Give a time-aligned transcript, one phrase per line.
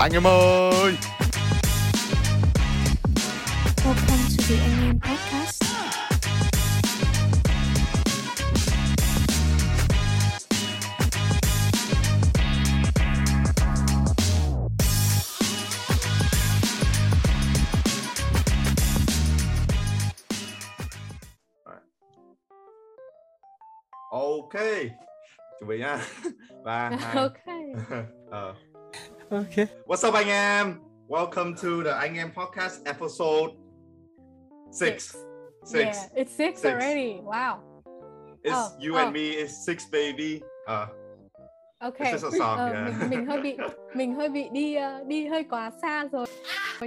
[0.00, 0.96] Anh em ơi
[3.84, 5.64] Welcome to the Alien Podcast.
[24.10, 24.54] Ok
[25.58, 25.98] Chuẩn bị nha
[26.64, 27.44] Ba, hai Ok.
[28.30, 28.54] Ờ.
[29.30, 29.68] Ok.
[29.86, 33.54] What's up anh em Welcome to the Anh em Podcast episode
[34.72, 35.16] 6 Six.
[35.64, 36.64] 6 Yeah, it's six, Six.
[36.74, 37.20] already.
[37.22, 37.60] Wow.
[38.42, 38.98] It's Oh, you oh.
[38.98, 40.88] and me It's six baby Ờ,
[42.38, 42.84] Song, Ờ, yeah.
[43.00, 43.56] mình mình hơi bị
[43.94, 46.26] mình hơi bị đi ờ, đi hơi quá xa rồi.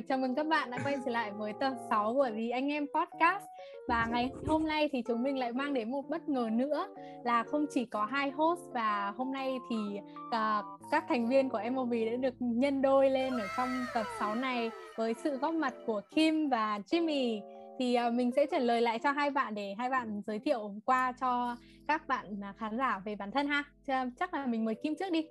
[0.08, 2.86] Chào mừng các bạn đã quay trở lại với tập 6 của The Anh Em
[2.96, 3.44] Podcast.
[3.88, 6.88] Và ngày hôm nay thì chúng mình lại mang đến một bất ngờ nữa
[7.24, 9.76] là không chỉ có hai host và hôm nay thì
[10.32, 14.36] ờ, các thành viên của MOV đã được nhân đôi lên ở trong tập 6
[14.36, 17.42] này với sự góp mặt của Kim và Jimmy.
[17.80, 20.76] Thì ờ, mình sẽ trả lời lại cho hai bạn để hai bạn giới thiệu
[20.86, 21.58] qua cho
[21.88, 23.64] các bạn à, khán giả về bản thân ha.
[23.88, 25.28] Ch- Chắc là mình mời Kim trước đi.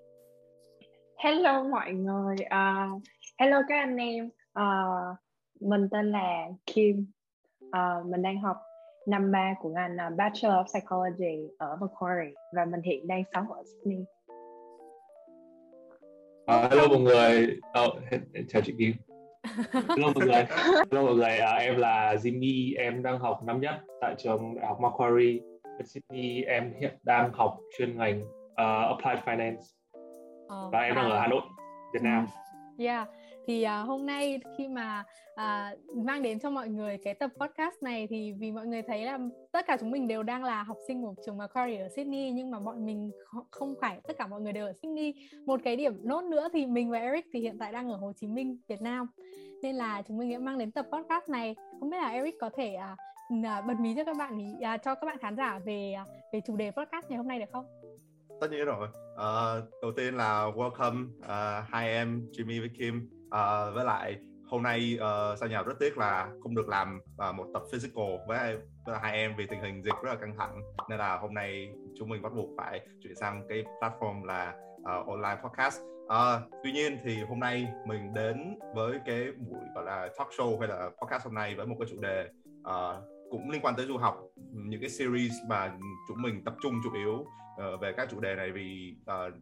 [1.18, 2.88] Hello mọi người, à,
[3.38, 4.82] hello các anh em, à,
[5.60, 7.06] mình tên là Kim,
[7.70, 8.56] à, mình đang học
[9.06, 13.52] năm ba của ngành à, Bachelor of Psychology ở Macquarie và mình hiện đang sống
[13.52, 14.04] ở Sydney.
[16.46, 17.60] À, hello mọi người.
[17.86, 17.94] Oh,
[18.48, 18.92] chào chị Kim.
[19.72, 20.46] Hello mọi người.
[20.90, 21.38] Hello mọi người.
[21.38, 22.78] À, em là Jimmy.
[22.78, 26.42] Em đang học năm nhất tại trường Đại học Macquarie ở Sydney.
[26.42, 29.62] Em hiện đang học chuyên ngành uh, Applied Finance
[30.52, 31.40] Ờ, và em đang ở Hà Nội,
[31.92, 32.26] Việt Nam.
[32.78, 33.08] Yeah.
[33.46, 37.82] Thì uh, hôm nay khi mà uh, mang đến cho mọi người cái tập podcast
[37.82, 39.18] này thì vì mọi người thấy là
[39.52, 42.50] tất cả chúng mình đều đang là học sinh của trường Macquarie ở Sydney nhưng
[42.50, 43.10] mà bọn mình
[43.50, 45.14] không phải tất cả mọi người đều ở Sydney.
[45.46, 48.12] Một cái điểm nốt nữa thì mình và Eric thì hiện tại đang ở Hồ
[48.16, 49.06] Chí Minh, Việt Nam.
[49.62, 51.56] Nên là chúng mình đã mang đến tập podcast này.
[51.80, 52.76] Không biết là Eric có thể
[53.38, 56.08] uh, bật mí cho các bạn ý, uh, cho các bạn khán giả về uh,
[56.32, 57.66] về chủ đề podcast ngày hôm nay được không?
[58.40, 63.70] Tất nhiên rồi Uh, Đầu tiên là welcome uh, hai em Jimmy với Kim à,
[63.70, 64.18] Với lại
[64.52, 68.04] hôm nay uh, sao nhờ rất tiếc là không được làm uh, một tập physical
[68.28, 68.56] với,
[68.86, 70.62] với hai em vì tình hình dịch rất là căng thẳng.
[70.88, 75.06] Nên là hôm nay chúng mình bắt buộc phải chuyển sang cái platform là uh,
[75.08, 75.80] online podcast.
[76.02, 80.58] Uh, tuy nhiên thì hôm nay mình đến với cái buổi gọi là talk show
[80.58, 82.28] hay là podcast hôm nay với một cái chủ đề
[82.60, 84.20] uh, cũng liên quan tới du học.
[84.52, 85.72] Những cái series mà
[86.08, 89.34] chúng mình tập trung chủ yếu uh, về các chủ đề này vì uh,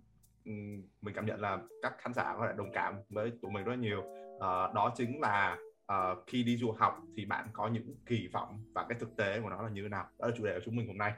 [1.02, 3.76] mình cảm nhận là các khán giả có thể đồng cảm với tụi mình rất
[3.76, 4.00] nhiều.
[4.36, 5.58] Uh, đó chính là
[5.92, 9.40] uh, khi đi du học thì bạn có những kỳ vọng và cái thực tế
[9.40, 10.06] của nó là như thế nào?
[10.18, 11.12] Đó là chủ đề của chúng mình hôm nay.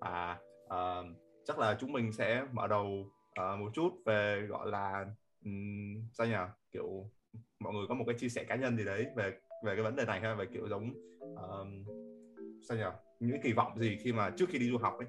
[0.00, 1.06] Và uh,
[1.44, 3.10] chắc là chúng mình sẽ mở đầu
[3.40, 5.06] uh, một chút về gọi là
[5.44, 6.34] um, sao nhỉ?
[6.72, 7.10] Kiểu
[7.60, 9.30] mọi người có một cái chia sẻ cá nhân gì đấy về
[9.64, 10.34] về cái vấn đề này ha?
[10.34, 11.84] Về kiểu giống um,
[12.68, 12.84] sao nhỉ?
[13.20, 15.06] Những kỳ vọng gì khi mà trước khi đi du học ấy?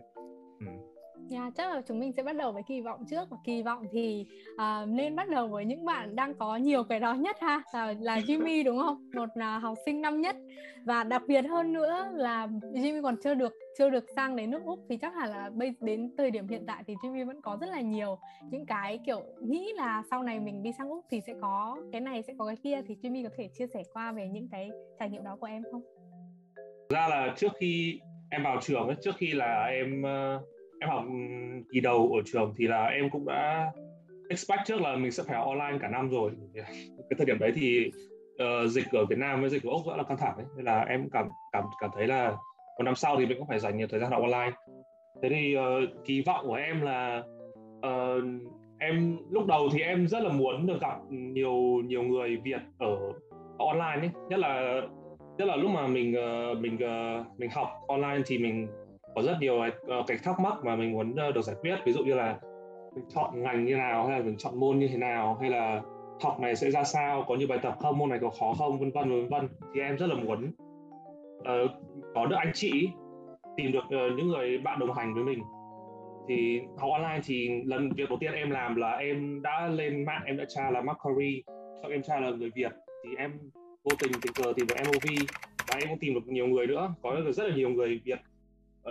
[0.59, 0.89] Ừm.
[1.31, 3.29] Yeah, chắc là chúng mình sẽ bắt đầu với kỳ vọng trước.
[3.29, 7.00] Và kỳ vọng thì uh, nên bắt đầu với những bạn đang có nhiều cái
[7.00, 7.62] đó nhất ha.
[7.73, 9.12] Là, là Jimmy đúng không?
[9.16, 10.35] Một uh, học sinh năm nhất.
[10.85, 14.62] Và đặc biệt hơn nữa là Jimmy còn chưa được chưa được sang đến nước
[14.66, 14.79] úc.
[14.90, 17.67] Thì chắc hẳn là bây đến thời điểm hiện tại thì Jimmy vẫn có rất
[17.69, 18.17] là nhiều
[18.51, 22.01] những cái kiểu nghĩ là sau này mình đi sang úc thì sẽ có cái
[22.01, 22.81] này sẽ có cái kia.
[22.88, 24.69] Thì Jimmy có thể chia sẻ qua về những cái
[25.00, 25.81] trải nghiệm đó của em không?
[26.56, 30.41] Thực ra là trước khi em vào trường ấy, trước khi là em uh
[30.79, 33.72] em học ừm, kỳ đầu ở trường thì là em cũng đã
[34.29, 36.31] expect trước là mình sẽ phải học online cả năm rồi.
[36.95, 37.91] Cái thời điểm đấy thì
[38.38, 40.45] ờ, dịch ở Việt Nam với dịch ở Úc rất là căng thẳng ấy.
[40.56, 42.38] Nên là em cảm cảm cảm thấy là
[42.78, 44.51] một năm sau thì mình cũng phải dành nhiều thời gian học online.
[45.22, 47.23] Thế thì ờ, kỳ vọng của em là
[47.81, 48.22] ờ,
[48.79, 52.97] em lúc đầu thì em rất là muốn được gặp nhiều nhiều người Việt ở
[53.57, 54.81] online ấy, nhất là
[55.38, 58.67] nhất là lúc mà mình ờ, mình ờ, mình học online thì mình
[59.16, 61.75] có rất nhiều ờ, cái thắc mắc mà mình muốn ờ, được giải quyết.
[61.86, 62.40] Ví dụ như là
[62.96, 65.81] mình chọn ngành như nào hay là mình chọn môn như thế nào hay là
[66.22, 68.79] học này sẽ ra sao có nhiều bài tập không môn này có khó không
[68.79, 69.50] vân vân vân vân.
[69.73, 70.52] Thì em rất là muốn
[71.40, 71.72] uh,
[72.16, 72.90] có được anh chị
[73.58, 75.40] tìm được uh, những người bạn đồng hành với mình.
[76.28, 80.22] Thì học online thì lần việc đầu tiên em làm là em đã lên mạng
[80.26, 81.41] em đã tra là Macquarie
[81.82, 82.72] xong em tra là người Việt.
[83.03, 83.32] Thì em
[83.84, 85.26] vô tình tình cờ tìm được MOV
[85.67, 86.94] và em cũng tìm được nhiều người nữa.
[87.02, 88.20] Có rất là nhiều người Việt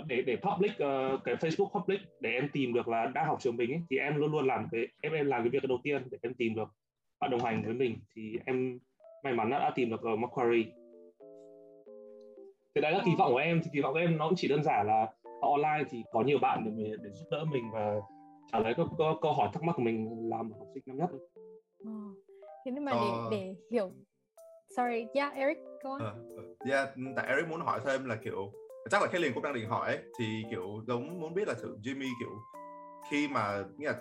[0.06, 3.56] để để public ờ, cái Facebook public để em tìm được là đang học trường
[3.56, 6.02] mình ấy, thì em luôn luôn làm cái em em làm cái việc đầu tiên
[6.10, 6.68] để em tìm được
[7.20, 7.98] bạn đồng hành với mình.
[8.16, 8.78] Thì em
[9.24, 10.64] may mắn đã, đã tìm được ở Macquarie.
[12.74, 14.48] Thì đấy là kỳ vọng của em thì kỳ vọng của em nó cũng chỉ
[14.48, 15.06] đơn giản là
[15.40, 17.94] online thì có nhiều bạn để, mình- để giúp đỡ mình và
[18.52, 18.86] trả lời các,
[19.22, 21.10] câu hỏi thắc mắc của mình làm học sinh năm nhất
[21.84, 21.90] Ờ.
[22.64, 23.28] thế nhưng mà để Ờ.
[23.30, 23.90] để hiểu
[24.76, 26.00] sorry yeah Eric go on.
[26.00, 28.52] Ờ, ờ, yeah, tại Eric muốn hỏi thêm là kiểu
[28.90, 31.54] chắc là cái liền cũng đang định hỏi ấy, thì kiểu giống muốn biết là
[31.54, 32.30] thử Jimmy kiểu
[33.10, 33.98] khi mà nghĩa là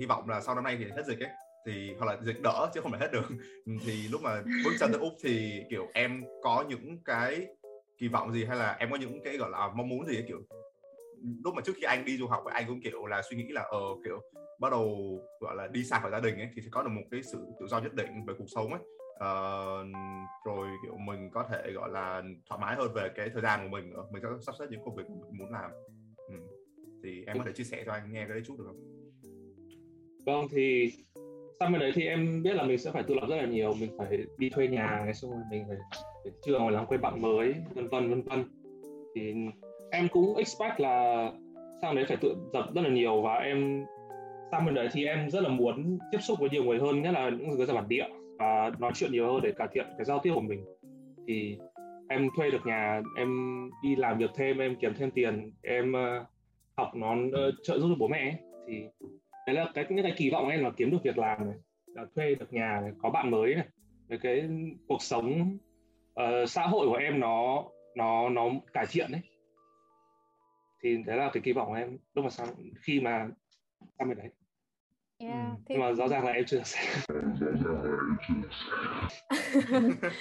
[0.00, 1.30] hy vọng là sau năm nay thì hết dịch ấy
[1.66, 3.28] thì hoặc là dịch đỡ chứ không phải hết được.
[3.66, 7.46] Ừ, thì lúc mà bước chân tới úc thì kiểu em có những cái
[7.98, 10.24] kỳ vọng gì hay là em có những cái gọi là mong muốn gì ấy,
[10.28, 10.38] kiểu?
[11.44, 13.62] Lúc mà trước khi anh đi du học anh cũng kiểu là suy nghĩ là
[13.62, 14.20] ờ kiểu
[14.60, 17.02] bắt đầu gọi là đi xa khỏi gia đình ấy thì sẽ có được một
[17.10, 18.80] cái sự tự do nhất định về cuộc sống ấy
[19.18, 19.86] uh,
[20.44, 23.76] rồi kiểu mình có thể gọi là thoải mái hơn về cái thời gian của
[23.76, 24.04] mình nữa.
[24.12, 25.70] Mình có sắp xếp những công việc mình muốn làm.
[26.28, 26.34] Ừ.
[27.02, 28.76] thì em có thể chia sẻ cho anh nghe cái đấy chút được không?
[30.26, 30.92] Vâng thì
[31.60, 33.74] sau bên đấy thì em biết là mình sẽ phải tự lập rất là nhiều,
[33.80, 35.76] mình phải đi thuê nhà, ngày xong rồi mình phải,
[36.24, 38.44] phải trường phải làm quen bạn mới, vân vân vân vân.
[39.14, 39.34] Thì
[39.90, 41.28] em cũng expect là
[41.82, 43.22] sang đấy phải tự dập rất là nhiều.
[43.22, 43.84] Và em
[44.50, 47.10] sang bên đấy thì em rất là muốn tiếp xúc với nhiều người hơn, nhất
[47.10, 48.06] là những người dân bản địa
[48.38, 50.64] và nói chuyện nhiều hơn để cải thiện cái giao tiếp của mình.
[51.26, 51.58] Thì
[52.08, 53.30] em thuê được nhà, em
[53.82, 56.26] đi làm việc thêm, em kiếm thêm tiền, em uh,
[56.76, 58.36] học nó uh, trợ giúp được bố mẹ ấy.
[58.66, 58.82] thì
[59.46, 61.56] đấy là cái những cái kỳ vọng của em là kiếm được việc làm này
[61.86, 63.66] là thuê được nhà này có bạn mới này
[64.08, 64.48] với cái
[64.88, 65.58] cuộc sống
[66.20, 67.64] uh, xã hội của em nó
[67.96, 69.20] nó nó cải thiện đấy
[70.82, 72.48] thì đấy là cái kỳ vọng của em lúc mà sang
[72.82, 73.28] khi mà
[73.98, 74.28] sang bên đấy
[75.18, 77.02] yeah Ừ, thì nhưng mà rõ ràng là em chưa được xem.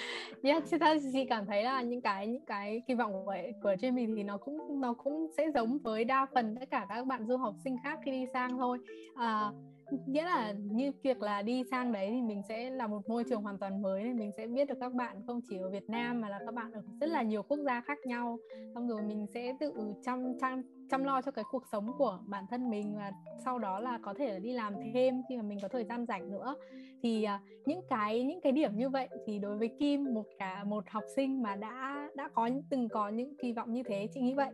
[0.44, 3.73] Yeah, thực ra chị cảm thấy là những cái những cái kỳ vọng của của
[3.73, 7.25] Jamie thì nó cũng nó cũng sẽ giống với đa phần tất cả các bạn
[7.27, 8.77] du học sinh khác khi đi sang thôi.
[9.15, 9.51] À,
[10.07, 13.41] nghĩa là như việc là đi sang đấy thì mình sẽ là một môi trường
[13.41, 16.21] hoàn toàn mới nên mình sẽ biết được các bạn không chỉ ở Việt Nam
[16.21, 18.38] mà là các bạn ở rất là nhiều quốc gia khác nhau.
[18.75, 19.73] Xong rồi mình sẽ tự
[20.05, 23.11] chăm chăm chăm lo cho cái cuộc sống của bản thân mình và
[23.45, 26.05] sau đó là có thể là đi làm thêm khi mà mình có thời gian
[26.05, 26.55] rảnh nữa.
[27.03, 30.63] Thì à, những cái những cái điểm như vậy thì đối với Kim một cả
[30.63, 34.21] một học sinh mà đã đã có từng có những kỳ vọng như thế chị
[34.21, 34.49] nghĩ vậy.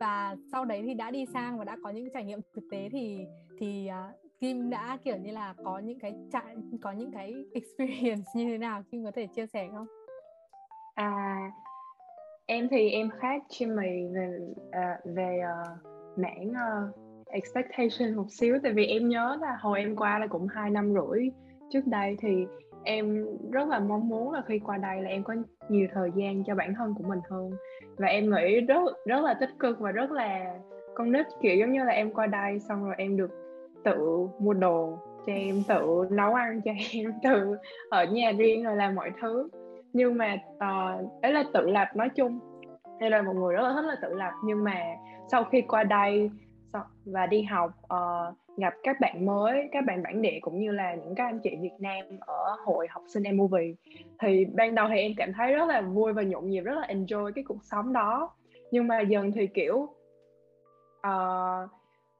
[0.00, 2.88] Và sau đấy thì đã đi sang và đã có những trải nghiệm thực tế
[2.92, 3.18] thì
[3.60, 8.24] thì à, Kim đã kiểu như là có những cái trải có những cái experience
[8.34, 8.82] như thế nào?
[8.90, 9.86] Kim có thể chia sẻ không?
[10.94, 11.36] À,
[12.46, 14.38] em thì em khác Jimmy về
[14.68, 16.96] uh, về uh, mảng uh,
[17.26, 18.58] expectation một xíu.
[18.62, 21.28] Tại vì em nhớ là hồi em qua là cũng hai năm rưỡi
[21.70, 22.46] trước đây thì
[22.84, 25.34] em rất là mong muốn là khi qua đây là em có
[25.68, 27.50] nhiều thời gian cho bản thân của mình hơn.
[27.96, 30.58] Và em nghĩ rất rất là tích cực và rất là
[30.94, 33.30] con nít kiểu giống như là em qua đây xong rồi em được
[33.84, 37.56] tự mua đồ cho em tự nấu ăn cho em tự
[37.90, 39.48] ở nhà riêng rồi làm mọi thứ
[39.96, 42.40] nhưng mà uh, ấy là tự lập nói chung.
[43.00, 44.32] Hay là một người rất là thích là tự lập.
[44.44, 44.80] Nhưng mà
[45.30, 46.30] sau khi qua đây
[47.04, 50.94] và đi học uh, gặp các bạn mới các bạn bản địa cũng như là
[50.94, 53.74] những các anh chị Việt Nam ở hội học sinh em movie
[54.20, 56.86] thì ban đầu thì em cảm thấy rất là vui và nhộn nhịp rất là
[56.86, 58.30] enjoy cái cuộc sống đó.
[58.70, 59.88] Nhưng mà dần thì kiểu
[61.06, 61.70] uh,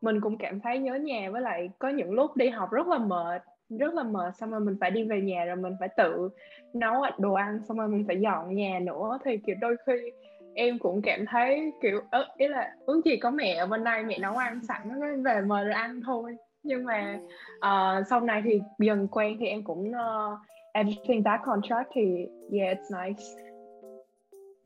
[0.00, 2.98] mình cũng cảm thấy nhớ nhà với lại có những lúc đi học rất là
[2.98, 6.28] mệt rất là mệt xong rồi mình phải đi về nhà rồi mình phải tự
[6.74, 9.18] nấu đồ ăn xong rồi mình phải dọn nhà nữa.
[9.24, 10.12] Thì kiểu đôi khi
[10.54, 14.04] em cũng cảm thấy kiểu ớ, ý là ước gì có mẹ ở bên đây
[14.04, 16.36] mẹ nấu ăn sẵn cái về mời rồi ăn thôi.
[16.62, 17.18] Nhưng mà
[17.56, 20.38] uh, sau này thì dần quen thì em cũng ờ, uh,
[20.72, 23.45] everything back on track thì yeah it's nice.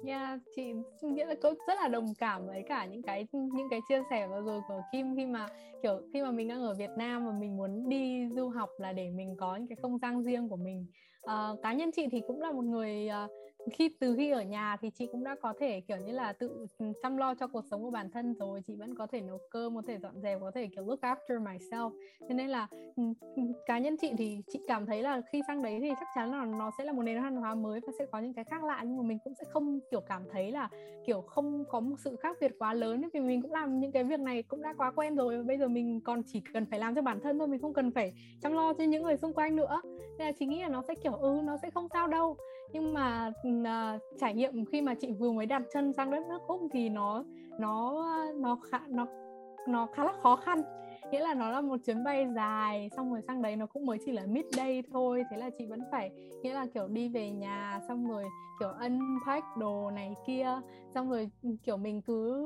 [0.04, 3.80] Yeah, chị nghĩa là cũng rất là đồng cảm với cả những cái những cái
[3.88, 5.48] chia sẻ vừa rồi của Kim khi mà
[5.82, 8.92] kiểu khi mà mình đang ở Việt Nam và mình muốn đi du học là
[8.92, 10.86] để mình có những cái không gian riêng của mình.
[11.24, 13.30] Uh, cá nhân chị thì cũng là một người uh,
[13.72, 16.66] khi, từ khi ở nhà thì chị cũng đã có thể, kiểu như là, tự
[17.02, 18.62] chăm lo cho cuộc sống của bản thân rồi.
[18.66, 21.44] Chị vẫn có thể nấu cơm, có thể dọn dẹp, có thể, kiểu, look after
[21.44, 21.90] myself.
[22.28, 23.02] Thế nên là ừ,
[23.36, 26.30] ừ, cá nhân chị thì chị cảm thấy là khi sang đấy thì chắc chắn
[26.30, 28.64] là nó sẽ là một nền văn hóa mới và sẽ có những cái khác
[28.64, 30.68] lạ, nhưng mà mình cũng sẽ không, kiểu, cảm thấy là,
[31.06, 33.08] kiểu, không có một sự khác biệt quá lớn.
[33.12, 35.58] Vì mình cũng làm những cái việc này cũng đã quá quen rồi và bây
[35.58, 38.12] giờ mình còn chỉ cần phải làm cho bản thân thôi, mình không cần phải
[38.42, 39.80] chăm lo cho những người xung quanh nữa.
[40.18, 42.36] Nên là chị nghĩ là nó sẽ, kiểu ừ nó sẽ không sao đâu
[42.72, 46.42] nhưng mà uh, trải nghiệm khi mà chị vừa mới đặt chân sang đất nước
[46.46, 47.24] úc thì nó
[47.58, 49.06] nó nó khá nó
[49.68, 50.62] nó khá là khó khăn.
[51.10, 53.98] Nghĩa là nó là một chuyến bay dài xong rồi sang đấy nó cũng mới
[54.04, 55.24] chỉ là midday thôi.
[55.30, 56.10] Thế là chị vẫn phải
[56.42, 58.24] nghĩa là kiểu đi về nhà xong rồi
[58.60, 60.60] kiểu unpack đồ này kia.
[60.94, 62.44] Xong rồi ừ, kiểu mình cứ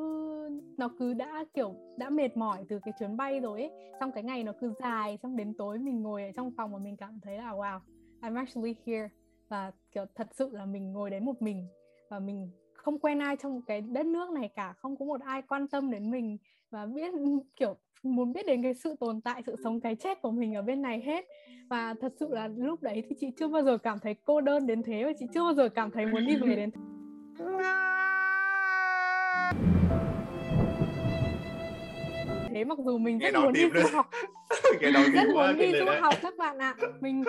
[0.79, 3.71] nó cứ đã kiểu đã mệt mỏi từ cái chuyến bay rồi ấy.
[4.01, 6.79] Xong cái ngày nó cứ dài xong đến tối mình ngồi ở trong phòng và
[6.79, 7.79] mình cảm thấy là wow
[8.21, 9.09] I'm actually here
[9.49, 11.67] và, kiểu, thật sự là mình ngồi đấy một mình
[12.09, 15.43] và mình không quen ai trong cái đất nước này cả, không có một ai
[15.43, 16.39] quan tâm đến mình
[16.71, 17.15] và biết,
[17.57, 20.63] kiểu, muốn biết đến cái sự tồn tại, sự sống cái chết của mình ở
[20.63, 21.25] bên này hết.
[21.69, 24.67] Và thật sự là lúc đấy thì chị chưa bao giờ cảm thấy cô đơn
[24.67, 26.81] đến thế và chị chưa bao giờ cảm thấy muốn đi về đến thế.
[32.55, 34.07] thế mặc dù mình rất muốn đi du học.
[34.81, 36.75] Rất muốn đi du học các bạn ạ.
[36.79, 36.89] À.
[37.01, 37.25] mình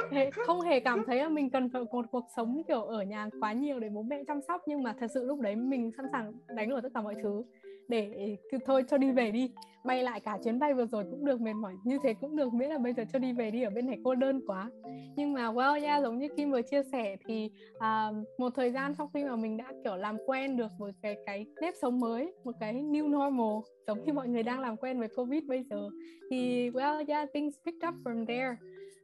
[0.46, 3.53] không hề cảm thấy là mình cần phải một cuộc sống kiểu ở nhà quá
[3.53, 6.34] nhiều để bố mẹ chăm sóc nhưng mà thật sự lúc đấy mình sẵn sàng
[6.55, 7.44] đánh đổi tất cả mọi thứ
[7.88, 9.51] để thôi cho đi về đi.
[9.86, 12.54] Bay lại cả chuyến bay vừa rồi cũng được mệt mỏi như thế cũng được
[12.54, 14.70] miễn là bây giờ cho đi về đi ở bên này cô đơn quá.
[15.15, 18.96] Nhưng mà well yeah giống như Kim vừa chia sẻ thì uh, một thời gian
[18.96, 22.34] sau khi mà mình đã kiểu làm quen được với cái cái nếp sống mới
[22.44, 25.89] một cái new normal giống như mọi người đang làm quen với covid bây giờ
[26.30, 28.56] thì well yeah things picked up from there.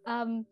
[0.05, 0.43] Um,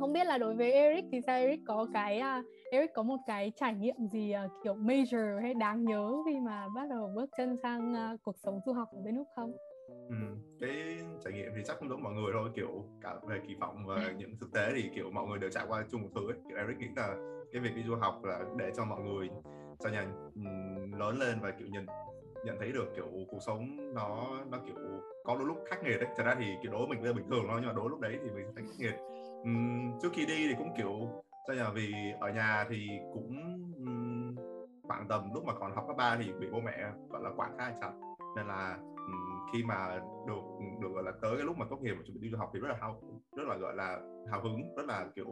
[0.00, 1.36] không biết là đối với Eric thì sao?
[1.38, 5.54] Eric có cái uh, Eric có một cái trải nghiệm gì uh, kiểu major hay
[5.54, 9.00] đáng nhớ khi mà bắt đầu bước chân sang uh, cuộc sống du học ở
[9.04, 9.52] bên Úc không?
[10.08, 10.16] Ừ,
[10.60, 13.86] cái trải nghiệm thì chắc không giống mọi người thôi kiểu cả về kỳ vọng
[13.86, 16.38] và những thực tế thì kiểu mọi người đều trải qua chung một thứ ấy.
[16.48, 17.16] kiểu Eric nghĩ là
[17.52, 19.28] cái việc đi du học là để cho mọi người
[19.78, 20.06] cho nhà
[20.98, 21.86] lớn lên và kiểu nhìn
[22.44, 24.76] nhận thấy được kiểu cuộc sống nó nó kiểu
[25.24, 27.12] có đôi lúc khắc nghiệt đấy thật ra thì kiểu đối với mình bây giờ
[27.12, 28.94] bình thường thôi nhưng mà đối lúc đấy thì mình thấy khắc nghiệt
[29.42, 33.36] uhm, trước khi đi thì cũng kiểu cho nhà vì ở nhà thì cũng
[34.82, 37.58] khoảng tầm lúc mà còn học cấp ba thì bị bố mẹ, gọi là, quản
[37.58, 37.92] khá là chặt.
[38.36, 38.78] Nên là
[39.52, 40.42] khi mà được
[40.82, 42.50] được, gọi là, tới cái lúc mà tốt nghiệp và chuẩn bị đi du học
[42.54, 43.00] thì rất là hào,
[43.36, 44.00] rất là, gọi là,
[44.30, 45.26] hào hứng, rất là, kiểu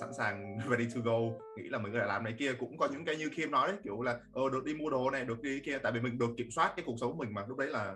[0.00, 1.18] sẵn sàng ready to go,
[1.56, 2.52] nghĩ là mình có thể làm này kia.
[2.60, 5.10] Cũng có những cái như Kim nói đấy, kiểu là ờ được đi mua đồ
[5.10, 5.78] này, được đi kia.
[5.78, 7.94] Tại vì mình được kiểm soát cái cuộc sống của mình mà, lúc đấy là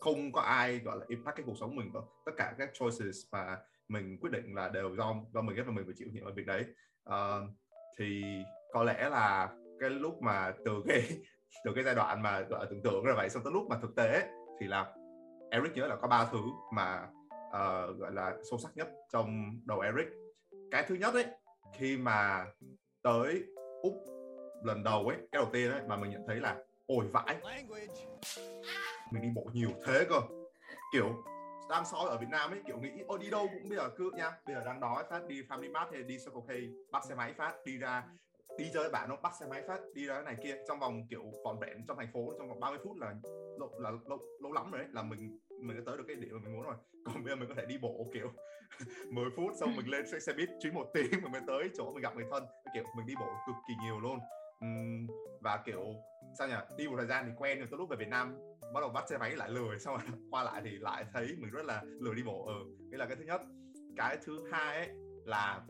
[0.00, 3.16] không có ai, gọi là, impact cái cuộc sống mình đâu tất cả các choices
[3.32, 3.58] và
[3.88, 6.32] mình quyết định là đều do do mình ghét và mình phải chịu nhiệm ở
[6.32, 6.64] việc đấy.
[7.08, 7.50] Uh,
[7.98, 8.22] thì
[8.72, 9.48] có lẽ là
[9.80, 11.02] cái lúc mà từ cái
[11.64, 13.78] từ cái giai đoạn mà gọi là tưởng tượng là vậy xong tới lúc mà
[13.82, 14.28] thực tế
[14.60, 14.94] thì là
[15.50, 16.40] Eric nhớ là có ba thứ
[16.74, 17.06] mà
[17.48, 20.06] uh, gọi là sâu sắc nhất trong đầu Eric.
[20.70, 21.26] Cái thứ nhất ấy
[21.78, 22.46] khi mà
[23.02, 23.42] tới
[23.82, 23.94] úc
[24.64, 27.36] lần đầu ấy cái đầu tiên ấy mà mình nhận thấy là ôi vãi.
[29.12, 30.20] Mình đi bộ nhiều thế cơ.
[30.92, 31.24] Kiểu
[31.70, 34.10] đang soi ở Việt Nam ấy kiểu nghĩ ô đi đâu cũng bây giờ cứ
[34.16, 37.14] nha bây giờ đang đói phát đi Family Mart hay đi Circle K bắt xe
[37.14, 38.04] máy phát đi ra
[38.58, 40.56] đi chơi bạn nó bắt xe máy phát đi ra cái này kia.
[40.68, 43.14] Trong vòng kiểu vòn vẹn trong thành phố trong vòng 30 phút là
[43.58, 46.30] lâu là lâu, lâu lắm rồi đấy là mình mình đã tới được cái điểm
[46.32, 46.74] mà mình muốn rồi.
[47.04, 48.32] Còn bây giờ mình có thể đi bộ kiểu
[49.10, 51.92] 10 phút xong mình lên xe xe buýt chuyến một tiếng mình mới tới chỗ
[51.92, 52.46] mình gặp người thân.
[52.74, 54.18] Kiểu mình đi bộ cực kỳ nhiều luôn.
[55.40, 55.94] Và kiểu
[56.38, 56.54] sao nhỉ?
[56.76, 58.36] Đi một thời gian thì quen rồi tới lúc về Việt Nam
[58.74, 61.50] bắt đầu bắt xe máy lại lười xong rồi qua lại thì lại thấy mình
[61.50, 62.44] rất là lười đi bộ.
[62.46, 63.40] Ừ đây là cái thứ nhất.
[63.96, 64.88] Cái thứ hai ấy
[65.24, 65.60] là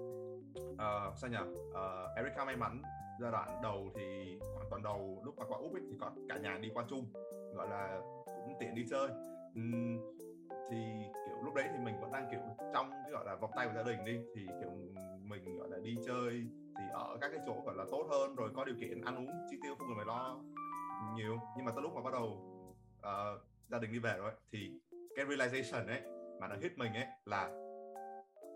[0.73, 1.37] uh, sao nhỉ?
[1.71, 2.83] Uh, Erica may mắn
[3.21, 6.37] giai đoạn đầu thì khoảng tuần đầu lúc mà qua úc ấy, thì có cả
[6.37, 7.13] nhà đi qua chung
[7.55, 9.09] gọi là cũng tiện đi chơi.
[9.59, 9.99] Uhm,
[10.71, 10.77] thì
[11.55, 12.41] lúc đấy thì mình vẫn đang kiểu
[12.73, 14.71] trong cái gọi là vòng tay của gia đình đi thì kiểu
[15.23, 16.47] mình gọi là đi chơi
[16.79, 19.31] thì ở các cái chỗ gọi là tốt hơn rồi có điều kiện ăn uống
[19.51, 20.41] chi tiêu không cần phải lo
[21.17, 21.41] nhiều.
[21.57, 22.27] Nhưng mà tới lúc mà bắt đầu
[22.99, 24.73] uh, gia đình đi về rồi thì
[25.17, 26.03] cái realization ấy
[26.41, 27.51] mà nó hit mình ấy là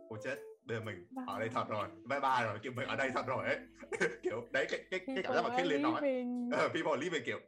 [0.09, 1.27] ôi chết bây giờ mình vâng.
[1.27, 3.59] ở đây thật rồi bye bye rồi kiểu mình ở đây thật rồi ấy.
[4.23, 5.93] Kiểu đấy cái cái cái cảm giác mà Caitlyn nói.
[5.95, 7.41] uh, people leaving kiểu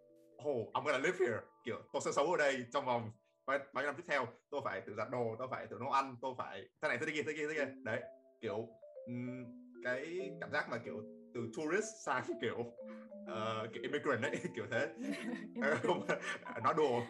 [0.48, 1.40] oh I'm gonna live here.
[1.64, 3.10] Kiểu tôi sẽ sống ở đây trong vòng
[3.50, 5.90] bao, bao nhiêu năm tiếp theo tôi phải tự giặt đồ tôi phải tự nấu
[5.90, 7.72] ăn tôi phải thế này thế kia thế kia thế kia.
[7.84, 8.02] Đấy
[8.40, 8.68] kiểu
[9.06, 9.44] um,
[9.84, 11.02] cái cảm giác mà kiểu
[11.34, 14.88] từ tourist sang kiểu uh, kiểu immigrant ấy kiểu thế.
[15.62, 16.06] Ờ, không
[16.64, 17.00] nói đùa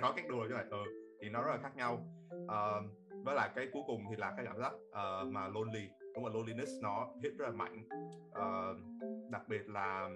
[0.00, 0.84] nói cách đùa như vậy ừ,
[1.22, 2.06] thì nó rất là khác nhau.
[2.44, 2.90] Uh,
[3.24, 6.32] với lại cái cuối cùng thì là cái cảm giác uh, mà lonely đúng là
[6.34, 7.84] loneliness nó hit rất là mạnh.
[8.28, 8.76] Uh,
[9.30, 10.08] đặc biệt là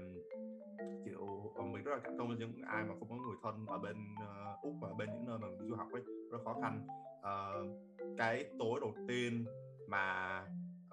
[1.05, 3.67] kiểu ờ, mình rất là cảm thông với những ai mà không có người thân
[3.67, 6.57] ở bên uh, úc và bên những nơi mà mình du học ấy rất khó
[6.63, 6.87] khăn.
[7.19, 7.79] Uh,
[8.19, 9.45] cái tối đầu tiên
[9.89, 10.41] mà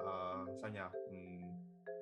[0.03, 1.41] uh, sao nhỉ um,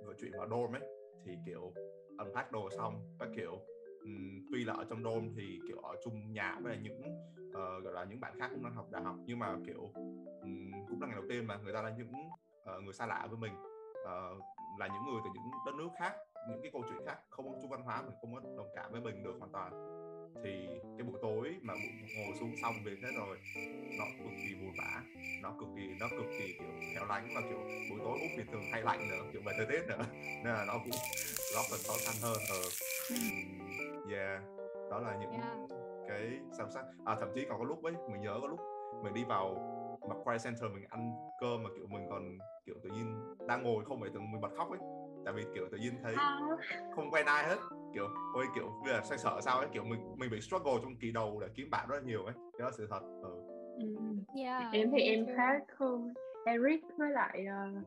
[0.05, 0.81] vừa chuyện vào dorm ấy
[1.25, 1.73] thì kiểu
[2.17, 3.59] unpack đồ xong các kiểu
[4.01, 7.01] um, tuy là ở trong dorm thì kiểu ở chung nhà với những
[7.49, 9.91] uh, gọi là những bạn khác cũng đang học đại học nhưng mà kiểu
[10.41, 12.11] um, cũng là ngày đầu tiên mà người ta là những
[12.77, 13.53] uh, người xa lạ với mình
[14.01, 14.43] uh,
[14.79, 16.13] là những người từ những đất nước khác
[16.49, 18.91] những cái câu chuyện khác không có chung văn hóa mình không có đồng cảm
[18.91, 19.71] với mình được hoàn toàn.
[20.43, 20.67] Thì
[20.97, 21.73] cái buổi tối mà
[22.17, 23.37] ngồi xuống xong về thế rồi
[23.97, 25.03] nó cực kỳ buồn bã
[25.41, 28.43] nó cực kỳ nó cực kỳ kiểu hẻo lánh và kiểu buổi tối úc thì
[28.51, 30.05] thường hay lạnh nữa kiểu về thời tiết nữa.
[30.43, 30.91] Nên là nó cũng
[31.55, 32.61] góp phần khó khăn hơn ờ.
[34.11, 34.41] Yeah
[34.91, 35.57] đó là những yeah.
[36.07, 36.85] cái sao sắc.
[37.05, 38.59] À thậm chí còn có lúc ấy mình nhớ có lúc
[39.03, 39.55] mình đi vào
[40.01, 44.01] McQuarrie Center mình ăn cơm mà kiểu mình còn kiểu tự nhiên đang ngồi không
[44.01, 44.79] phải từng mình bật khóc ấy.
[45.25, 46.15] Tại vì kiểu tự nhiên thấy
[46.95, 47.57] không quen ai hết
[47.93, 50.95] kiểu ôi kiểu bây giờ xoay sở sao ấy kiểu mình mình bị struggle trong
[51.01, 53.29] kỳ đầu để kiếm bạn rất là nhiều ấy đó là sự thật ừ.
[54.35, 56.13] yeah, em thì em khác hơn
[56.45, 57.83] Eric với lại uh,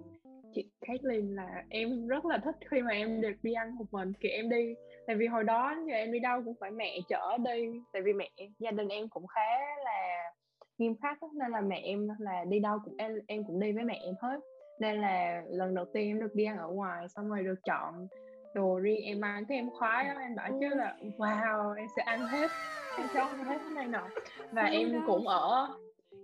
[0.55, 4.13] chị Caitlin là em rất là thích khi mà em được đi ăn một mình.
[4.21, 4.75] Thì em đi
[5.07, 8.13] tại vì hồi đó giờ em đi đâu cũng phải mẹ chở đi tại vì
[8.13, 10.31] mẹ gia đình em cũng khá là
[10.79, 13.85] nghiêm khắc nên là mẹ em là đi đâu cũng em em cũng đi với
[13.85, 14.41] mẹ em hết.
[14.81, 18.09] Nên là lần đầu tiên em được đi ăn ở ngoài xong rồi được chọn
[18.55, 19.45] đồ riêng em ăn.
[19.49, 22.51] Cái em khoái lắm em bảo chứ là wow em sẽ ăn hết
[22.99, 24.09] em sẽ ăn hết cái này nọ.
[24.53, 25.69] Và em cũng ở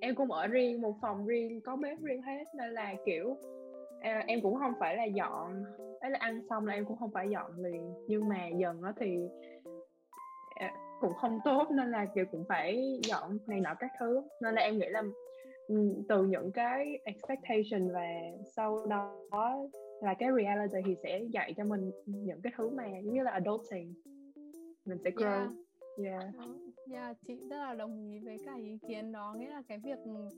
[0.01, 2.45] em cũng ở riêng một phòng riêng có bếp riêng hết.
[2.55, 3.37] Nên là kiểu
[4.01, 5.65] à, em cũng không phải là dọn
[6.01, 7.95] ấy là ăn xong là em cũng không phải dọn liền.
[8.09, 9.29] Nhưng mà dần nó thì
[10.55, 14.55] à, cũng không tốt nên là kiểu cũng phải dọn này nọ các thứ nên
[14.55, 15.03] là em nghĩ là
[16.09, 18.09] từ những cái expectation và
[18.57, 19.57] sau đó
[20.03, 23.31] là cái reality thì sẽ dạy cho mình những cái thứ mà giống như là
[23.31, 23.95] adulting
[24.85, 25.49] mình sẽ grow
[26.05, 26.23] yeah.
[26.23, 26.35] Yeah
[26.93, 29.35] yeah, chị rất là đồng ý với cả ý kiến đó.
[29.39, 30.29] Nghĩa là cái việc ừ,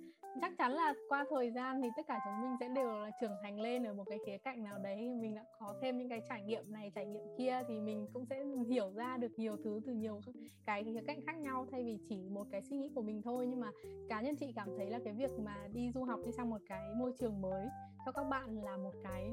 [0.41, 3.37] chắc chắn là qua thời gian thì tất cả chúng mình sẽ đều là trưởng
[3.43, 5.15] thành lên ở một cái khía cạnh nào đấy.
[5.21, 8.27] Mình đã có thêm những cái trải nghiệm này trải nghiệm kia thì mình cũng
[8.27, 10.21] sẽ hiểu ra được nhiều thứ từ nhiều
[10.67, 13.47] cái khía cạnh khác nhau thay vì chỉ một cái suy nghĩ của mình thôi.
[13.47, 13.71] Nhưng mà
[14.09, 16.61] cá nhân chị cảm thấy là cái việc mà đi du học đi sang một
[16.69, 17.67] cái môi trường mới
[18.07, 19.33] cho các bạn là một cái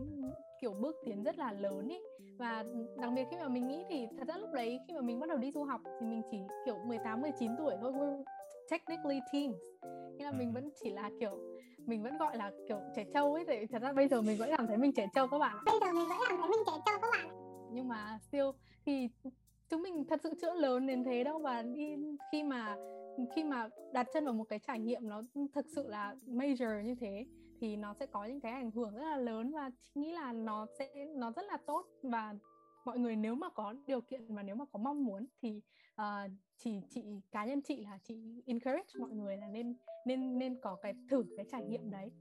[0.61, 1.99] kiểu bước tiến rất là lớn ý.
[2.37, 2.63] Và
[2.97, 5.29] đặc biệt khi mà mình nghĩ thì thật ra lúc đấy khi mà mình bắt
[5.29, 8.23] đầu đi du học thì mình chỉ kiểu 18 19 tuổi thôi we're
[8.69, 9.55] technically teens.
[10.17, 11.39] Nghĩa là mình vẫn chỉ là kiểu
[11.89, 14.49] mình vẫn gọi là kiểu trẻ trâu ấy thì thật ra bây giờ mình vẫn
[14.57, 16.73] cảm thấy mình trẻ trâu các bạn bây giờ mình vẫn cảm thấy mình trẻ
[16.85, 17.29] trâu các bạn
[17.71, 18.47] nhưng mà still
[18.85, 19.09] thì
[19.69, 21.95] chúng mình thật sự chưa lớn đến thế đâu và đi
[22.31, 22.75] khi mà
[23.35, 25.21] khi mà đặt chân vào một cái trải nghiệm nó
[25.53, 27.25] thực sự là major như thế
[27.59, 30.65] thì nó sẽ có những cái ảnh hưởng rất là lớn và nghĩ là nó
[30.79, 31.85] sẽ nó rất là tốt.
[32.03, 32.35] Và
[32.85, 35.61] mọi người nếu mà có điều kiện và nếu mà có mong muốn thì
[36.01, 39.75] uh, chỉ chị cá nhân chị là chị encourage mọi người là nên
[40.05, 42.11] nên nên có cái thử cái trải nghiệm đấy.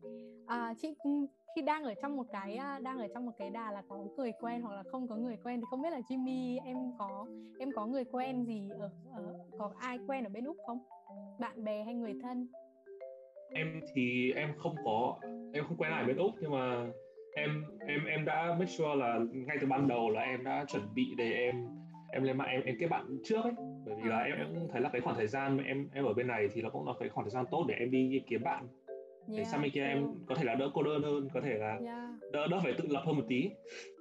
[0.44, 1.10] Uh, chị ừ,
[1.56, 3.96] khi đang ở trong một cái uh, đang ở trong một cái đà là có
[4.16, 7.26] người quen hoặc là không có người quen thì không biết là Jimmy em có
[7.58, 10.78] em có người quen gì ở, ở có ai quen ở bên úc không?
[11.38, 12.48] Bạn bè hay người thân?
[13.52, 15.18] Em thì em không có
[15.52, 16.86] em không quen ai bên úc nhưng mà
[17.34, 20.94] em em em đã make sure là ngay từ ban đầu là em đã chuẩn
[20.94, 21.66] bị để em
[22.12, 23.52] em lên mạng em em kết bạn trước ấy.
[23.86, 26.04] Bởi vì là em em cũng thấy là cái khoảng thời gian mà em em
[26.04, 28.22] ở bên này thì nó cũng là cái khoảng thời gian tốt để em đi
[28.26, 28.68] kiếm bạn.
[29.28, 31.54] Để yeah, sang bên kia em có thể là đỡ cô đơn hơn có thể
[31.54, 32.32] là yeah.
[32.32, 33.50] đỡ đỡ phải tự lập hơn một tí.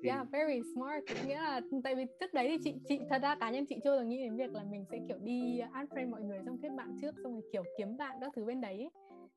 [0.04, 0.10] Thì...
[0.10, 1.04] yeah very smart.
[1.28, 4.00] Nghĩa là tại vì trước đấy thì chị chị thật ra cá nhân chị chưa
[4.00, 6.98] từng nghĩ đến việc là mình sẽ kiểu đi unfriend mọi người xong kết bạn
[7.02, 8.90] trước xong rồi kiểu kiếm bạn các thứ bên đấy ấy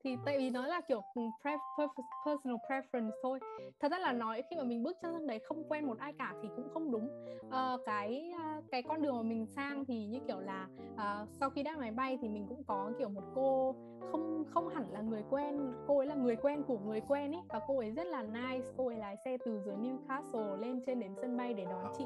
[0.04, 1.88] thì tại vì nó là kiểu ừ, pre-
[2.26, 3.40] personal preference thôi.
[3.80, 6.12] Thật ra là nói khi mà mình bước chân sang đấy không quen một ai
[6.18, 7.08] cả thì cũng không đúng.
[7.46, 11.50] Uh, cái uh, cái con đường mà mình sang thì như kiểu là uh, sau
[11.50, 13.74] khi đáp máy bay thì mình cũng có kiểu một cô
[14.12, 17.42] không không hẳn là người quen cô ấy là người quen của người quen ấy.
[17.48, 21.00] Và cô ấy rất là nice cô ấy lái xe từ dưới Newcastle lên trên
[21.00, 22.04] đến sân bay để đón chị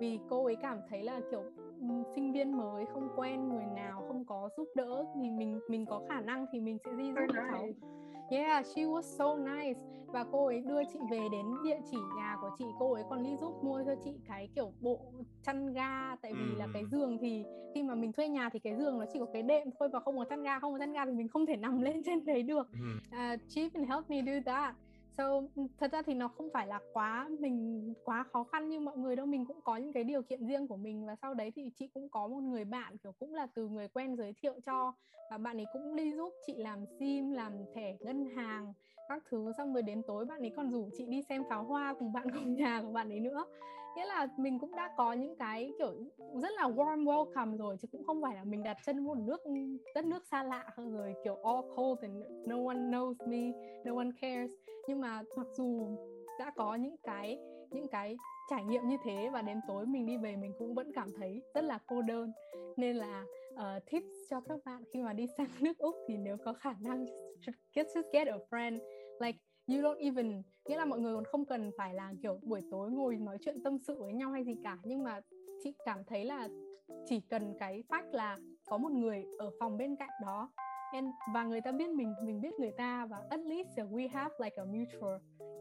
[0.00, 1.42] vì cô ấy cảm thấy là kiểu
[2.14, 6.02] sinh viên mới không quen người nào không có giúp đỡ thì mình mình có
[6.08, 7.42] khả năng thì mình sẽ đi giúp nice.
[7.52, 7.66] cháu
[8.30, 9.80] Yeah, she was so nice.
[10.06, 13.22] Và cô ấy đưa chị về đến địa chỉ nhà của chị cô ấy còn
[13.22, 15.00] đi giúp mua cho chị cái kiểu bộ
[15.42, 16.16] chăn ga.
[16.16, 19.04] Tại vì là cái giường thì khi mà mình thuê nhà thì cái giường nó
[19.12, 20.58] chỉ có cái đệm thôi và không có chăn ga.
[20.58, 22.68] Không có chăn ga thì mình không thể nằm lên trên đấy được.
[23.08, 24.74] Uh, she even helped me do that
[25.16, 25.42] so,
[25.78, 29.16] thật ra thì nó không phải là quá mình, quá khó khăn như mọi người
[29.16, 29.26] đâu.
[29.26, 31.88] Mình cũng có những cái điều kiện riêng của mình và sau đấy thì chị
[31.88, 34.92] cũng có một người bạn, kiểu, cũng là từ người quen giới thiệu cho
[35.30, 38.72] và bạn ấy cũng đi giúp chị làm sim, làm thẻ ngân hàng
[39.08, 41.94] các thứ xong rồi đến tối bạn ấy còn rủ chị đi xem pháo hoa
[41.98, 43.44] cùng bạn cùng nhà của bạn ấy nữa.
[43.96, 45.92] Nghĩa là mình cũng đã có những cái kiểu
[46.34, 49.40] rất là warm welcome rồi chứ cũng không phải là mình đặt chân một nước
[49.94, 53.52] đất nước xa lạ rồi kiểu all cold and no one knows me
[53.84, 54.50] no one cares.
[54.88, 55.96] Nhưng mà mặc dù
[56.38, 57.38] đã có những cái
[57.70, 58.16] những cái
[58.50, 61.42] trải nghiệm như thế và đến tối mình đi về mình cũng vẫn cảm thấy
[61.54, 62.32] rất là cô đơn.
[62.76, 66.36] Nên là uh, tips cho các bạn khi mà đi sang nước úc thì nếu
[66.44, 67.04] có khả năng
[67.74, 68.78] just, just get a friend
[69.20, 72.62] like, you don't even, nghĩa là mọi người còn không cần phải là kiểu buổi
[72.70, 74.78] tối ngồi nói chuyện tâm sự với nhau hay gì cả.
[74.84, 75.20] Nhưng mà
[75.62, 76.48] chị cảm thấy là
[77.06, 80.50] chỉ cần cái fact là có một người ở phòng bên cạnh đó,
[80.92, 84.34] and, và người ta biết mình mình biết người ta, và at least we have,
[84.38, 85.16] like, a mutual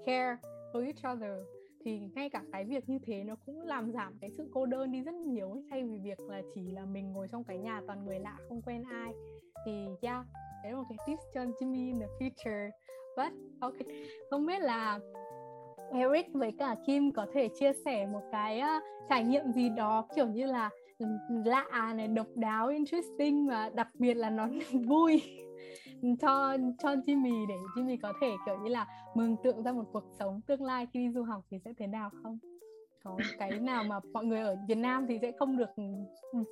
[0.05, 0.37] care
[0.73, 1.45] for each other,
[1.85, 4.91] thì ngay cả cái việc như thế nó cũng làm giảm cái sự cô đơn
[4.91, 8.05] đi rất nhiều thay vì việc là chỉ là mình ngồi trong cái nhà toàn
[8.05, 9.13] người lạ, không quen ai,
[9.65, 10.25] thì, yeah,
[10.63, 12.69] đấy là một cái tips cho Jimmy in the future
[13.17, 13.75] but ok
[14.29, 14.99] không biết là
[15.93, 20.07] Eric với cả Kim có thể chia sẻ một cái uh, trải nghiệm gì đó
[20.15, 21.05] kiểu như là ừ,
[21.45, 24.47] lạ này độc đáo interesting và đặc biệt là nó
[24.87, 25.21] vui
[26.21, 30.05] cho cho Jimmy để Jimmy có thể kiểu như là mường tượng ra một cuộc
[30.19, 32.37] sống tương lai khi đi du học thì sẽ thế nào không?
[33.03, 35.83] Có cái nào mà mọi người ở Việt Nam thì sẽ không được ừ,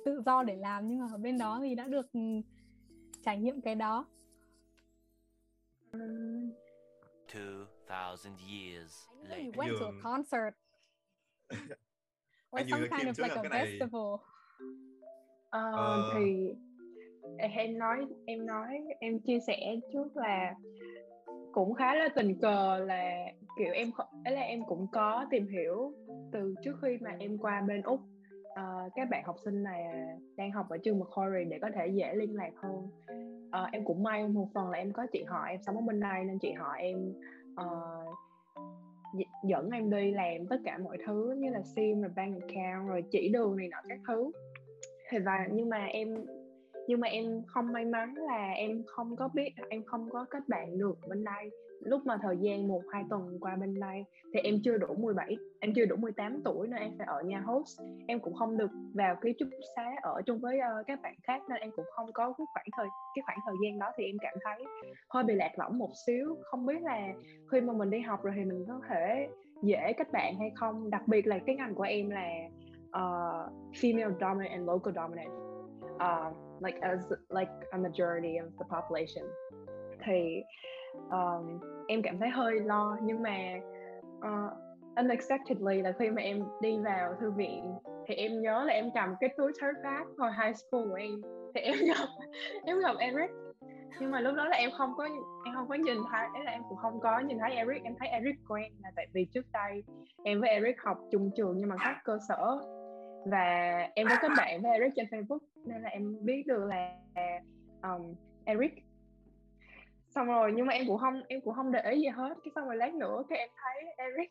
[0.04, 2.20] tự do để làm nhưng mà ở bên đó thì đã được ừ,
[3.24, 4.06] trải nghiệm cái đó.
[7.28, 9.42] 2000 years later.
[9.42, 10.54] You went to a concert.
[12.52, 14.22] or some kind of like a festival.
[15.52, 16.54] Uh, uh, thì
[17.38, 18.68] em nói em nói
[19.00, 20.54] em chia sẻ trước là
[21.52, 23.90] cũng khá là tình cờ là kiểu em
[24.24, 25.92] ấy là em cũng có tìm hiểu
[26.32, 28.00] từ trước khi mà em qua bên úc
[28.60, 29.84] uh, các bạn học sinh này
[30.36, 32.88] đang học ở trường Macquarie để có thể dễ liên lạc hơn.
[33.46, 36.00] Uh, em cũng may một phần là em có chị họ em sống ở bên
[36.00, 37.12] đây nên chị họ em
[37.52, 38.14] uh,
[39.44, 43.04] dẫn em đi làm tất cả mọi thứ như là sim rồi bank account rồi
[43.10, 44.30] chỉ đường này nọ các thứ.
[45.10, 46.14] Thì và nhưng mà em
[46.88, 50.48] nhưng mà em không may mắn là em không có biết em không có kết
[50.48, 54.40] bạn được bên đây lúc mà thời gian một hai tuần qua bên đây thì
[54.40, 57.80] em chưa đủ 17 em chưa đủ 18 tuổi nên em phải ở nhà host.
[58.06, 61.42] Em cũng không được vào ký túc xá ở chung với uh, các bạn khác
[61.48, 64.16] nên em cũng không có cái khoảng thời cái khoảng thời gian đó thì em
[64.20, 64.64] cảm thấy
[65.08, 66.36] hơi bị lạc lõng một xíu.
[66.42, 67.12] Không biết là
[67.52, 69.28] khi mà mình đi học rồi thì mình có thể
[69.62, 70.90] dễ kết bạn hay không?
[70.90, 72.28] Đặc biệt là cái ngành của em là
[72.88, 75.30] uh, female dominant and local dominant.
[75.94, 79.24] Uh, like as like a majority of the population.
[80.04, 80.42] Thì
[81.06, 83.38] uh, em cảm thấy hơi lo nhưng mà
[84.18, 84.52] uh,
[84.96, 87.74] unexpectedly là khi mà em đi vào thư viện
[88.06, 91.22] thì em nhớ là em cầm cái túi tote bag hồi high school của em.
[91.54, 92.08] Thì em gặp
[92.66, 93.30] em gặp Eric.
[94.00, 95.04] Nhưng mà lúc đó là em không có
[95.44, 98.08] em không có nhìn thấy là em cũng không có nhìn thấy Eric em thấy
[98.08, 99.84] Eric quen là tại vì trước đây
[100.24, 102.58] em với Eric học chung trường nhưng mà khác cơ sở.
[103.26, 106.92] Và em có kết bạn với Eric trên Facebook nên là em biết được là
[107.82, 108.83] um, Eric
[110.14, 112.34] xong rồi nhưng mà em cũng không em cũng không để ý gì hết.
[112.44, 114.30] Cái xong rồi lát nữa cái em thấy Eric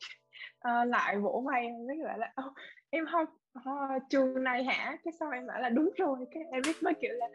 [0.67, 2.53] uh, lại vỗ vai em lại là oh,
[2.89, 3.25] em không
[3.59, 4.97] oh, trường này hả?
[5.03, 6.17] Cái xong em bảo là đúng rồi.
[6.31, 7.27] Cái Eric mới kiểu là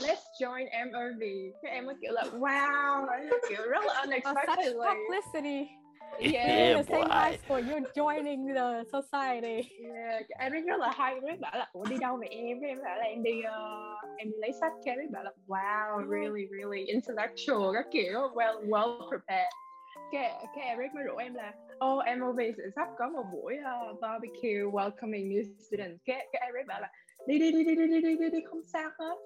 [0.00, 1.22] let's join MOV
[1.62, 3.28] cái em mới kiểu là wow.
[3.48, 4.72] Kiểu rất là unexpectedly.
[4.72, 5.83] publicity
[6.20, 9.70] yeah, the same high school you're joining the society.
[9.80, 10.04] Yeah
[10.38, 12.60] Eric rất là hay Eric bảo là ủa đi đâu vậy em?
[12.60, 16.10] Em bảo là em đi uh, em đi lấy sách cái Eric bảo là wow
[16.10, 19.52] really really intellectual các kiểu well well prepared.
[20.12, 21.52] Cái cái Eric mới rủ em là
[21.84, 26.02] oh MOV sẽ sắp có một buổi uh, barbecue welcoming new students.
[26.04, 26.90] Cái cái Eric bảo là
[27.26, 29.16] đi đi đi đi đi đi đi đi, đi không sao hết.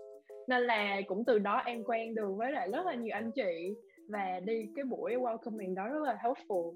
[0.49, 3.75] Nên là cũng từ đó em quen được với lại rất là nhiều anh chị
[4.09, 6.75] và đi cái buổi welcoming đó rất là helpful.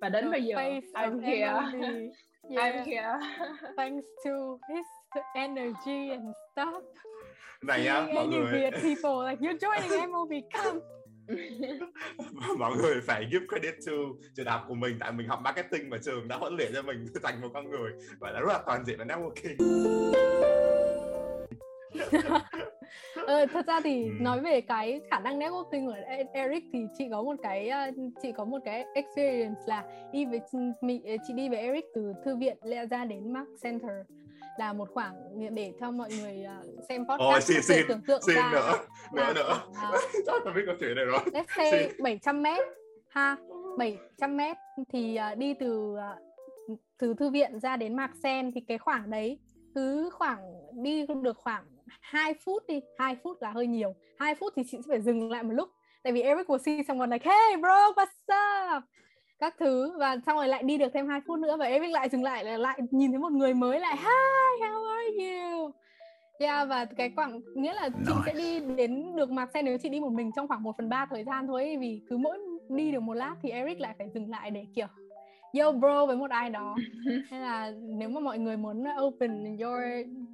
[0.00, 0.56] Và đến The bây giờ
[0.92, 1.40] I'm here.
[2.50, 2.74] yeah.
[2.74, 3.18] I'm here.
[3.76, 4.30] Thanks to
[4.74, 4.86] his
[5.34, 6.82] energy and stuff.
[7.62, 10.80] Này nhá mọi người Việt people like you're joining MOV come.
[12.58, 13.92] Mọi người phải give credit to
[14.36, 16.82] trường đại học của mình tại mình học marketing và trường đã huấn luyện cho
[16.82, 17.92] mình thành một con người.
[18.20, 19.56] Gọi là rất là toàn diện và networking
[23.30, 24.10] ờ, thật ra thì ừ.
[24.20, 27.90] nói về cái khả năng networking của e-, Eric thì chị có một cái ờ,
[28.22, 30.40] chị có một cái experience là đi với
[31.26, 32.56] chị đi với Eric từ thư viện
[32.90, 33.90] ra đến Mark Center
[34.58, 35.14] là một khoảng
[35.54, 38.72] để cho mọi người ờ, xem podcast Ôi, xin, xin, tưởng tượng xin ra nữa
[39.12, 39.60] nữa nữa
[40.26, 42.02] chắc tôi biết câu chuyện này rồi let's say xin.
[42.02, 42.58] 700 mét
[43.08, 43.36] ha
[43.78, 44.56] 700 mét
[44.92, 45.96] thì uh, đi từ
[46.98, 49.38] từ thư viện ra đến Mạc Sen thì cái khoảng đấy
[49.74, 50.38] cứ khoảng
[50.82, 51.64] đi được khoảng
[52.00, 53.94] 2 phút đi 2 phút là hơi nhiều.
[54.18, 55.68] 2 phút thì chị sẽ phải dừng lại một lúc.
[56.02, 58.84] Tại vì Eric will see someone like hey bro what's up?
[59.38, 59.98] Các thứ.
[59.98, 62.44] Và xong rồi lại đi được thêm 2 phút nữa và Eric lại dừng lại
[62.58, 65.72] lại nhìn thấy một người mới lại hi how are you?
[66.38, 68.22] Yeah và cái khoảng nghĩa là chị nice.
[68.26, 70.88] sẽ đi đến được mạc xe nếu chị đi một mình trong khoảng 1 phần
[70.88, 74.08] 3 thời gian thôi vì cứ mỗi đi được một lát thì Eric lại phải
[74.14, 74.86] dừng lại để kiểu
[75.58, 76.76] yo bro với một ai đó.
[77.30, 79.82] Hay là nếu mà mọi người muốn open your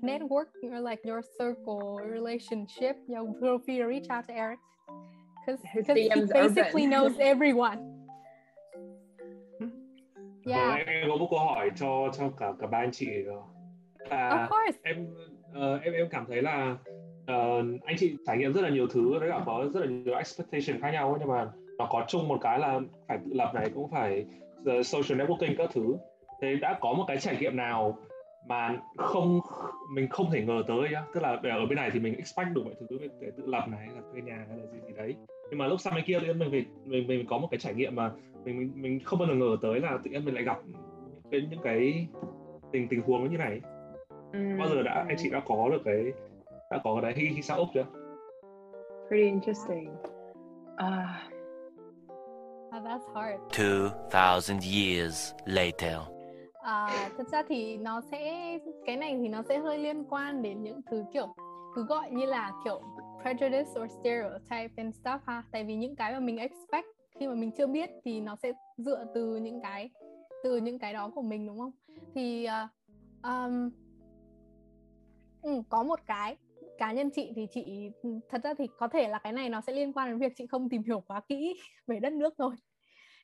[0.03, 4.59] network or like your circle relationship yo feel free to reach out to Eric.
[5.47, 7.97] Because he basically knows everyone.
[10.45, 10.87] Yeah.
[10.87, 13.07] em có một câu hỏi cho cho cả cả ba anh chị
[14.09, 14.79] là of course.
[14.83, 15.07] em
[15.51, 16.77] uh, em em cảm thấy là
[17.23, 20.15] uh, anh chị trải nghiệm rất là nhiều thứ đấy là có rất là nhiều
[20.15, 23.71] expectation khác nhau nhưng mà nó có chung một cái là phải tự lập này
[23.75, 24.27] cũng phải
[24.67, 25.97] social networking các thứ.
[26.43, 27.99] Thế đã có một cái trải nghiệm nào
[28.49, 29.41] mà không
[29.95, 31.03] mình không thể ngờ tới nhá?
[31.15, 33.89] Tức là ở bên này thì mình expect được mọi thứ để tự lập này
[33.95, 35.15] là thuê nhà hay là gì gì đấy.
[35.51, 37.75] Nhưng mà lúc sang bên kia nhiên mình mình mình mình có một cái trải
[37.75, 38.11] nghiệm mà
[38.45, 40.59] mình mình, mình không bao giờ ngờ tới là tự nhiên mình lại gặp
[41.31, 42.07] cái những cái
[42.73, 43.61] tình tình huống như này.
[44.59, 46.05] Bao giờ đã anh chị đã có được cái
[46.71, 47.13] đã có cái đấy?
[47.17, 47.85] Khi, khi sang úc chưa?
[49.09, 49.89] Pretty interesting.
[50.73, 51.36] Uh,
[52.77, 53.41] Oh, that's hard.
[54.11, 56.01] 2,000 years later.
[56.62, 60.62] À, thật ra thì nó sẽ cái này thì nó sẽ hơi liên quan đến
[60.62, 61.35] những thứ kiểu
[61.75, 62.81] cứ gọi như là kiểu
[63.23, 66.87] prejudice or stereotype and stuff ha tại vì những cái mà mình expect
[67.21, 69.91] khi mà mình chưa biết thì nó sẽ dựa từ những cái
[70.45, 71.73] từ những cái đó của mình đúng không
[72.15, 72.71] thì uh,
[73.23, 73.71] um,
[75.43, 76.37] ừ, có một cái
[76.79, 79.61] cá nhân chị thì chị ừ, thật ra thì có thể là cái này nó
[79.61, 82.55] sẽ liên quan đến việc chị không tìm hiểu quá kỹ về đất nước thôi.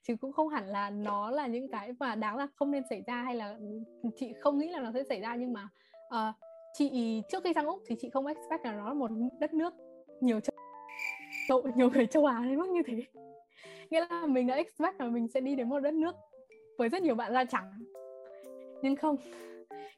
[0.07, 3.03] Chứ cũng không hẳn là nó là những cái mà đáng là không nên xảy
[3.07, 3.57] ra hay là
[4.03, 5.69] ừ, chị không nghĩ là nó sẽ xảy ra nhưng mà
[6.07, 6.35] uh,
[6.75, 9.11] chị trước khi sang úc thì chị không expect là nó là một
[9.41, 9.75] đất nước
[10.21, 13.03] nhiều châu nhiều người châu á đến mức như thế.
[13.91, 16.15] Nghĩa là mình đã expect là mình sẽ đi đến một đất nước
[16.79, 17.73] với rất nhiều bạn da trắng.
[18.83, 19.17] Nhưng không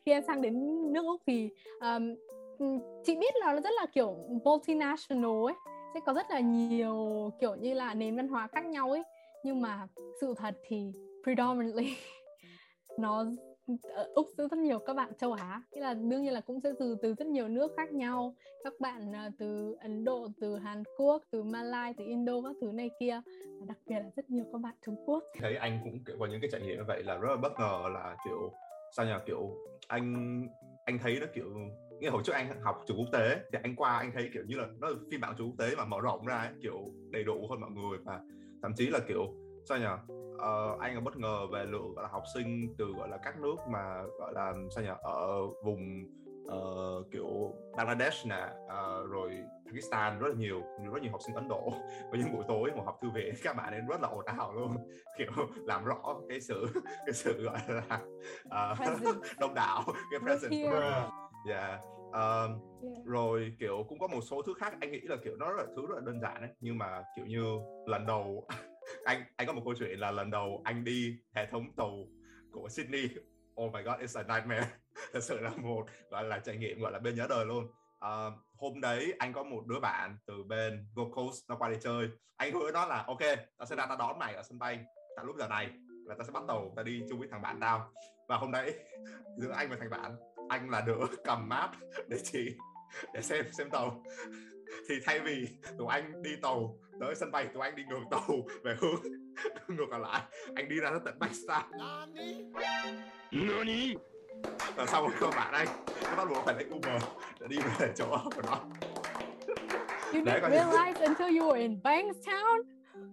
[0.07, 0.55] khi em sang đến
[0.93, 2.15] nước úc thì um,
[2.59, 2.67] Ừ,
[3.05, 5.55] chị biết là nó rất là kiểu multinational ấy,
[5.95, 9.03] sẽ có rất là nhiều kiểu như là nền văn hóa khác nhau ấy.
[9.45, 9.87] Nhưng mà
[10.21, 11.97] sự thật thì predominantly
[12.99, 13.25] nó
[13.95, 15.63] ở Úc sẽ rất nhiều các bạn châu Á.
[15.73, 18.35] Nghĩa là đương nhiên là cũng sẽ từ từ rất nhiều nước khác nhau.
[18.65, 22.73] Các bạn ờ, từ Ấn Độ, từ Hàn Quốc, từ Malai, từ Indo các thứ
[22.73, 23.21] này kia.
[23.61, 25.25] Và đặc biệt là rất nhiều các bạn Trung Quốc.
[25.41, 27.83] Thấy anh cũng có những cái trải nghiệm như vậy là rất là bất ngờ
[27.95, 28.53] là kiểu,
[28.97, 29.57] sao nhỉ kiểu
[29.89, 30.43] anh
[30.85, 31.47] anh thấy nó kiểu
[32.05, 34.57] như hồi trước anh học trường quốc tế thì anh qua anh thấy kiểu như
[34.57, 37.25] là nó là phiên bản trường quốc tế mà mở rộng ra ấy, kiểu đầy
[37.25, 38.21] đủ hơn mọi người và
[38.63, 39.35] thậm chí là kiểu
[39.69, 43.09] sao nhỉ uh, anh là bất ngờ về lượng gọi là học sinh từ gọi
[43.09, 46.05] là các nước mà gọi là sao nhỉ ở vùng
[46.45, 49.31] uh, kiểu Bangladesh nè uh, rồi
[49.67, 50.63] Pakistan rất là nhiều
[50.93, 51.73] rất nhiều học sinh Ấn Độ
[52.11, 54.53] và những buổi tối một học thư viện các bạn ấy rất là ồn ào
[54.53, 54.77] luôn
[55.19, 58.01] kiểu làm rõ cái sự cái sự gọi là
[58.73, 60.57] uh, đông đảo cái presence.
[61.49, 61.81] yeah.
[62.15, 62.51] Uh,
[63.07, 65.67] rồi kiểu cũng có một số thứ khác anh nghĩ là kiểu nó rất là
[65.77, 66.51] thứ rất là đơn giản ấy.
[66.61, 67.45] Nhưng mà kiểu như
[67.87, 68.49] lần đầu
[69.05, 72.05] anh anh có một câu chuyện là lần đầu anh đi hệ thống tàu
[72.53, 73.09] của Sydney.
[73.63, 74.69] Oh my god it's a nightmare.
[75.13, 77.65] Thật sự là một gọi là trải nghiệm gọi là bên nhớ đời luôn.
[77.65, 81.77] Uh, hôm đấy anh có một đứa bạn từ bên Gold Coast nó qua đi
[81.81, 82.09] chơi.
[82.37, 83.21] Anh hứa nó là ok
[83.59, 84.85] tao sẽ ra tao đón mày ở sân bay
[85.17, 85.71] tại lúc giờ này
[86.07, 87.93] là tao sẽ bắt tàu tao đi chung với thằng bạn tao.
[88.29, 88.75] Và hôm đấy
[89.39, 90.17] giữa anh và thằng bạn
[90.49, 91.71] anh là đứa cầm map
[92.09, 92.57] để chỉ
[93.15, 94.03] để xem xem tàu.
[94.89, 98.43] Thì thay vì tụi anh đi tàu tới sân bay tụi anh đi ngược tàu
[98.65, 99.03] về hướng
[99.77, 100.23] ngược lại
[100.55, 101.63] anh đi ra tới tận Pakistan
[103.31, 103.95] Nani?
[104.77, 105.67] và sau các bạn anh?
[106.03, 107.03] Nó bắt buộc phải lấy Uber
[107.41, 108.61] để đi về chỗ của nó.
[110.13, 112.63] You didn't realize until you were in Bankstown?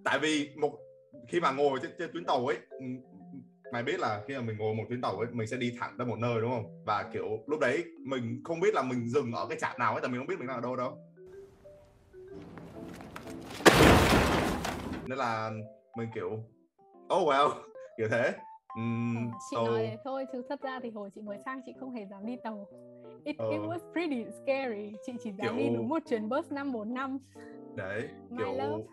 [0.03, 0.79] Tại vì một
[1.27, 2.57] khi mà ngồi trên, trên tuyến tàu ấy
[3.71, 5.95] mày biết là khi mà mình ngồi một chuyến tàu ấy mình sẽ đi thẳng
[5.97, 6.83] tới một nơi đúng không?
[6.85, 10.01] Và kiểu lúc đấy mình không biết là mình dừng ở cái trạm nào ấy
[10.01, 10.97] tại mình không biết mình đang ở đâu đâu.
[15.07, 15.51] Nên là
[15.97, 16.29] mình kiểu
[17.13, 17.49] oh well
[17.97, 18.33] kiểu thế.
[18.79, 19.63] Uhm, chị so...
[19.63, 22.37] nói thôi chứ thật ra thì hồi chị mới sang chị không hề dám đi
[22.43, 22.67] tàu.
[23.23, 24.93] It, uh, it was pretty scary.
[25.05, 25.57] Chị chỉ dám kiểu...
[25.57, 27.19] đi đúng một chuyến bus 545
[27.75, 28.83] đấy My kiểu love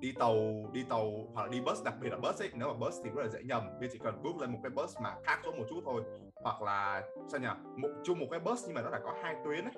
[0.00, 0.36] đi tàu
[0.72, 3.10] đi tàu hoặc là đi bus đặc biệt là bus ấy nếu mà bus thì
[3.10, 3.62] rất là dễ nhầm.
[3.80, 6.02] Vì chỉ cần bước lên một cái bus mà khác chỗ một chút thôi
[6.42, 9.36] hoặc là sao nhỉ một chung một cái bus nhưng mà nó đã có hai
[9.44, 9.74] tuyến ấy.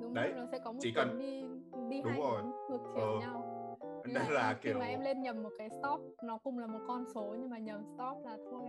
[0.00, 1.42] Đúng đấy rồi, nó sẽ có một chỉ cần đi
[1.88, 2.42] đi đúng hai rồi.
[2.70, 3.20] ngược chiều ừ.
[3.20, 3.56] nhau.
[4.04, 6.80] Nên là, là kiểu mà em lên nhầm một cái stop nó cùng là một
[6.88, 8.62] con số nhưng mà nhầm stop là thôi.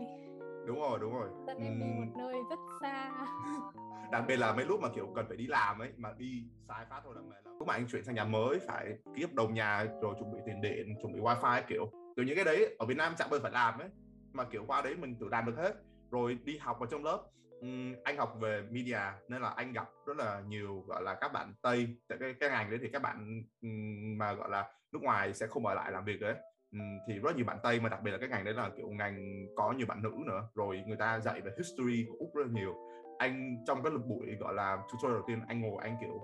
[0.67, 1.29] Đúng rồi đúng rồi.
[1.47, 3.11] Dẫn em đi một nơi rất xa
[4.11, 6.85] đặc biệt là mấy lúc mà kiểu cần phải đi làm ấy mà đi sai
[6.89, 7.55] phát thôi là mệt lắm.
[7.59, 10.37] Lúc mà anh chuyển sang nhà mới phải ký hợp đồng nhà rồi chuẩn bị
[10.45, 11.91] tiền điện chuẩn bị wifi kiểu.
[12.15, 13.89] Kiểu những cái đấy ở Việt Nam chẳng bao giờ phải làm ấy
[14.33, 15.73] mà kiểu qua đấy mình tự làm được hết.
[16.11, 17.23] Rồi đi học ở trong lớp
[17.59, 21.33] uhm, anh học về media nên là anh gặp rất là nhiều gọi là các
[21.33, 21.87] bạn tây.
[22.07, 25.47] Tại cái cái ngành đấy thì các bạn um, mà gọi là nước ngoài sẽ
[25.47, 26.35] không ở lại làm việc đấy
[26.77, 28.89] uhm, thì rất nhiều bạn tây mà đặc biệt là cái ngành đấy là kiểu
[28.89, 30.47] ngành có nhiều bạn nữ nữa.
[30.55, 32.90] Rồi người ta dạy về history của úc rất là nhiều
[33.21, 36.21] anh trong cái buổi gọi là tutorial đầu tiên anh ngồi anh kiểu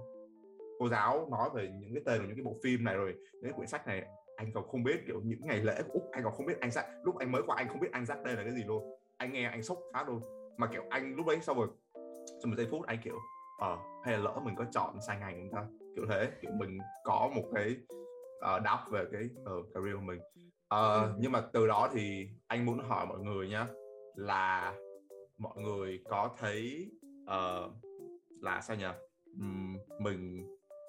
[0.79, 3.43] cô giáo nói về những cái tên của những cái bộ phim này rồi những
[3.43, 4.03] cái quyển sách này
[4.37, 6.71] anh còn không biết kiểu những ngày lễ của úc anh còn không biết anh
[6.71, 8.99] sách lúc anh mới qua anh không biết anh giác đây là cái gì luôn.
[9.17, 10.21] Anh nghe anh sốc phát luôn.
[10.57, 11.67] Mà kiểu anh lúc đấy sau rồi
[12.41, 13.17] trong một giây phút anh kiểu
[13.59, 15.67] ờ uh, hay là lỡ mình có chọn sai ngành không ta?
[15.95, 17.75] Kiểu thế kiểu mình có một cái
[18.55, 20.19] uh, đáp về cái uh, career của mình.
[20.75, 23.67] Uh, nhưng mà từ đó thì anh muốn hỏi mọi người nhá
[24.15, 24.73] là
[25.37, 26.91] mọi người có thấy
[27.23, 27.71] uh,
[28.41, 28.85] là sao nhỉ?
[29.39, 30.47] Um, mình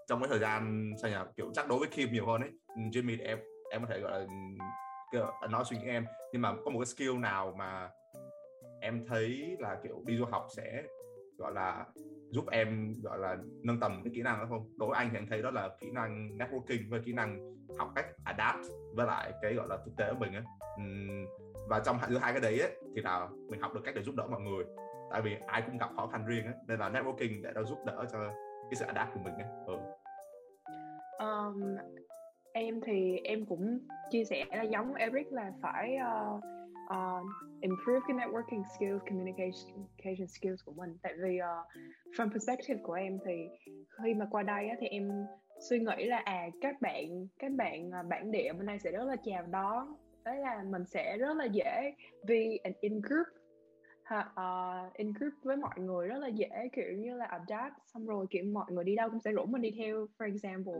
[0.09, 1.17] trong cái thời gian sao nhỉ?
[1.37, 2.51] Kiểu chắc đối với Kim nhiều hơn ấy.
[2.77, 3.39] Jimmy thì em
[3.71, 4.27] em có thể gọi
[5.13, 6.07] là nói suy nghĩ em.
[6.33, 7.91] Nhưng mà có một cái skill nào mà
[8.81, 10.83] em thấy là kiểu đi du học sẽ
[11.39, 11.87] gọi là
[12.31, 14.71] giúp em gọi là nâng tầm cái kỹ năng đó không?
[14.77, 17.89] Đối với anh thì anh thấy đó là kỹ năng networking và kỹ năng học
[17.95, 20.43] cách adapt với lại cái gọi là thực tế của mình á
[21.69, 24.15] và trong giữa hai cái đấy ấy, thì là mình học được cách để giúp
[24.17, 24.65] đỡ mọi người
[25.11, 27.79] tại vì ai cũng gặp khó khăn riêng á nên là networking để nó giúp
[27.87, 28.19] đỡ cho
[28.71, 29.77] cái sự adapt của mình á ừ.
[31.19, 31.77] Um,
[32.53, 33.79] em thì em cũng
[34.11, 36.45] chia sẻ là giống Eric là phải uh,
[36.95, 37.27] uh,
[37.61, 40.99] improve cái networking skills, communication, communication skills của mình.
[41.03, 41.67] Tại vì uh,
[42.17, 43.49] from perspective của em thì
[44.03, 45.09] khi mà qua đây á, thì em
[45.61, 49.05] suy nghĩ là à các bạn các bạn à, bản địa bên đây sẽ rất
[49.05, 49.95] là chào đón.
[50.25, 51.95] Đấy là mình sẽ rất là dễ
[52.27, 53.27] vì in group.
[54.05, 58.07] Ha, uh, in group với mọi người rất là dễ kiểu như là adapt xong
[58.07, 60.75] rồi kiểu mọi người đi đâu cũng sẽ rủ mình đi theo for example.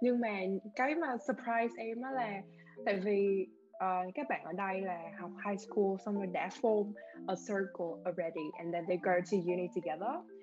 [0.00, 0.40] Nhưng mà
[0.76, 2.42] cái mà surprise em đó là
[2.84, 6.92] tại vì uh, các bạn ở đây là học high school xong rồi đã form
[7.28, 10.41] a circle already and then they go to uni together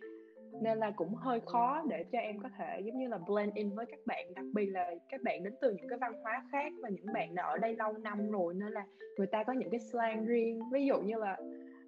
[0.61, 3.75] nên là cũng hơi khó để cho em có thể giống như là blend in
[3.75, 6.73] với các bạn đặc biệt là các bạn đến từ những cái văn hóa khác
[6.81, 8.85] và những bạn đã ở đây lâu năm rồi nên là
[9.17, 11.37] người ta có những cái slang riêng ví dụ như là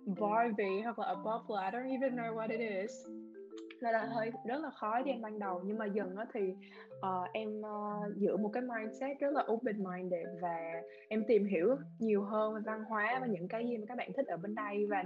[0.05, 2.91] Barbie hoặc là above là I don't even know what it is.
[3.81, 6.53] Nên là hơi rất là khó cho em ban đầu nhưng mà dần á thì
[6.97, 11.75] uh, em uh, giữ một cái mindset rất là open minded và em tìm hiểu
[11.99, 14.55] nhiều hơn về văn hóa và những cái gì mà các bạn thích ở bên
[14.55, 14.87] đây.
[14.89, 15.03] Và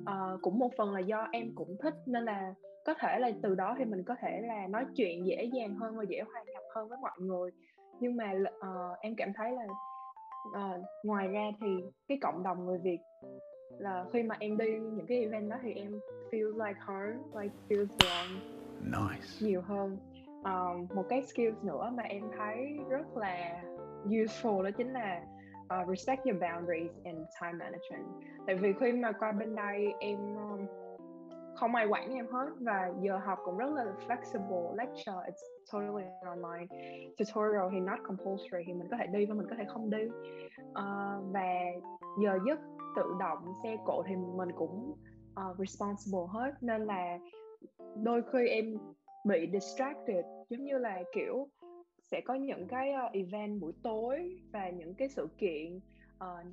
[0.00, 2.54] uh, cũng một phần là do em cũng thích nên là
[2.86, 5.96] có thể là từ đó thì mình có thể là nói chuyện dễ dàng hơn
[5.96, 7.50] và dễ hòa nhập hơn với mọi người
[8.00, 9.64] nhưng mà uh, em cảm thấy là
[10.48, 11.66] uh, ngoài ra thì
[12.08, 12.98] cái cộng đồng người Việt
[13.78, 17.54] là khi mà em đi những cái event đó thì em feel like home, like
[17.68, 18.38] feels wrong
[18.82, 19.26] Nice.
[19.40, 19.98] nhiều hơn.
[20.44, 23.62] Um, một cái skills nữa mà em thấy rất là
[24.04, 25.22] useful đó chính là
[25.64, 28.06] uh, respect your boundaries and time management.
[28.46, 30.66] Tại vì khi mà qua bên đây em um,
[31.60, 32.48] không ai quản em hết.
[32.60, 35.12] Và giờ học cũng rất là flexible lecture.
[35.12, 35.42] It's
[35.72, 36.66] totally online.
[37.18, 38.64] Tutorial thì not compulsory.
[38.66, 40.04] Thì mình có thể đi và mình có thể không đi.
[40.70, 41.50] Uh, và
[42.22, 42.60] giờ giấc
[42.96, 44.94] tự động xe cộ thì mình cũng
[45.32, 46.52] uh, responsible hết.
[46.60, 47.18] Nên là
[47.96, 48.78] đôi khi em
[49.24, 50.24] bị distracted.
[50.48, 51.48] Giống như là kiểu
[52.10, 55.76] sẽ có những cái uh, event buổi tối và những cái sự kiện
[56.24, 56.46] uh,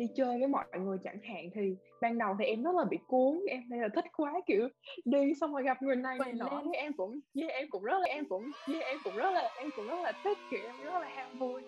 [0.00, 2.98] đi chơi với mọi người chẳng hạn thì ban đầu thì em rất là bị
[3.06, 4.68] cuốn em đây là thích quá kiểu
[5.04, 7.98] đi xong rồi gặp người này người nọ thì em cũng yeah, em cũng rất
[8.00, 10.76] là em cũng yeah, em cũng rất là em cũng rất là thích kiểu em
[10.84, 11.62] rất là ham vui.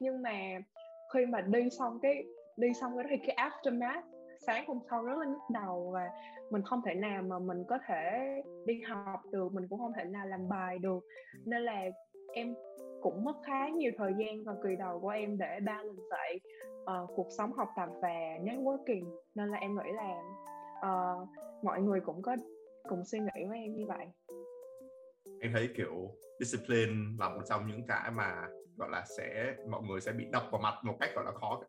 [0.00, 0.58] Nhưng mà
[1.14, 2.24] khi mà đi xong cái
[2.56, 4.02] đi xong cái đó thì cái aftermath
[4.46, 6.08] sáng hôm sau rất là nhức đầu và
[6.50, 8.26] mình không thể nào mà mình có thể
[8.66, 11.04] đi học được mình cũng không thể nào làm bài được.
[11.44, 11.84] Nên là
[12.34, 12.54] em
[13.02, 16.40] cũng mất khá nhiều thời gian vào kỳ đầu của em để balance dậy
[16.82, 19.16] uh, ờ, cuộc sống học tập và networking.
[19.34, 20.20] Nên là em nghĩ là
[20.78, 21.28] uh,
[21.64, 22.36] mọi người cũng có
[22.88, 24.06] cùng suy nghĩ với em như vậy.
[25.40, 30.00] Em thấy kiểu discipline là một trong những cái mà gọi là sẽ mọi người
[30.00, 31.62] sẽ bị đập vào mặt một cách gọi là khó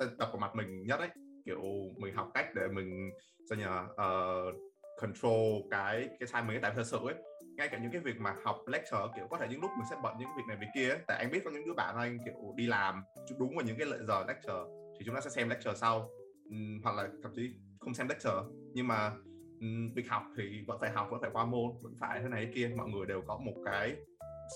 [0.00, 1.08] sẽ đập vào mặt mình nhất ấy.
[1.44, 1.62] Kiểu
[1.96, 3.10] mình học cách để mình
[3.50, 4.54] sao nhờ uh,
[5.00, 7.14] control cái cái time mình tại thật sự ấy
[7.60, 9.96] ngay cả những cái việc mà học lecture kiểu có thể những lúc mình sẽ
[10.02, 10.98] bận những cái việc này việc kia ấy.
[11.06, 13.02] tại anh biết có những đứa bạn anh kiểu đi làm
[13.38, 14.62] đúng vào những cái lợi giờ lecture
[14.98, 16.10] thì chúng ta sẽ xem lecture sau
[16.48, 18.42] uhm, hoặc là thậm chí không xem lecture
[18.74, 19.12] nhưng mà
[19.60, 22.46] um, việc học thì vẫn phải học vẫn phải qua môn vẫn phải thế này
[22.46, 23.96] thế kia mọi người đều có một cái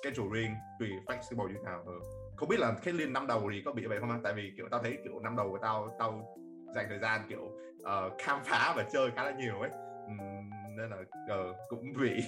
[0.02, 2.00] schedule riêng tùy flexible như nào ừ.
[2.36, 4.52] không biết là cái liên năm đầu thì có bị vậy không anh tại vì
[4.56, 6.36] kiểu tao thấy kiểu năm đầu của tao tao
[6.74, 7.42] dành thời gian kiểu
[7.76, 9.70] uh, khám phá và chơi khá là nhiều ấy
[10.06, 12.22] um, nên là uh, cũng bị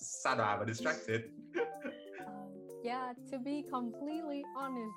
[0.00, 1.20] xa đà và distracted
[1.60, 1.66] uh,
[2.26, 2.48] ờ,
[2.84, 4.94] yeah to be completely honest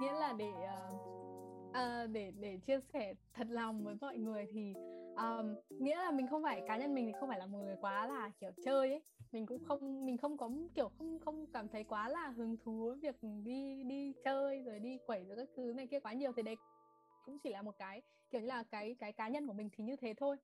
[0.00, 1.12] nghĩa là để uh,
[1.68, 4.74] uh, để để chia sẻ thật lòng với mọi người thì
[5.16, 7.76] um, nghĩa là mình không phải cá nhân mình thì không phải là một người
[7.80, 9.02] quá là kiểu chơi ấy.
[9.32, 12.86] Mình cũng không mình không có kiểu không không cảm thấy quá là hứng thú
[12.88, 16.32] với việc đi đi chơi rồi đi quẩy rồi các thứ này kia quá nhiều.
[16.36, 16.56] Thì đấy
[17.24, 19.84] cũng chỉ là một cái kiểu như là cái cái cá nhân của mình thì
[19.84, 20.36] như thế thôi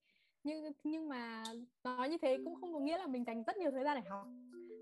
[0.44, 1.42] nhưng nhưng mà
[1.85, 4.09] nói như thế cũng không có nghĩa là mình dành rất nhiều thời gian để
[4.09, 4.27] học.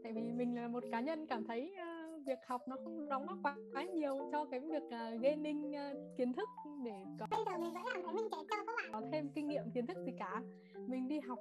[0.03, 3.27] Tại vì mình là một cá nhân cảm thấy uh, việc học nó không đóng
[3.27, 6.49] góp quá, quá nhiều cho cái việc uh, gaining uh, kiến thức
[6.85, 8.91] để có bây giờ mình vẫn làm thấy mình trẻ trâu các bạn.
[8.93, 10.43] có thêm kinh nghiệm kiến thức gì cả.
[10.87, 11.39] Mình đi học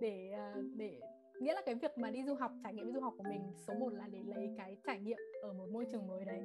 [0.00, 1.00] để uh, để
[1.40, 3.42] nghĩa là cái việc mà đi du học trải nghiệm đi du học của mình
[3.66, 6.40] số một là để lấy cái trải nghiệm ở một môi trường mới đấy.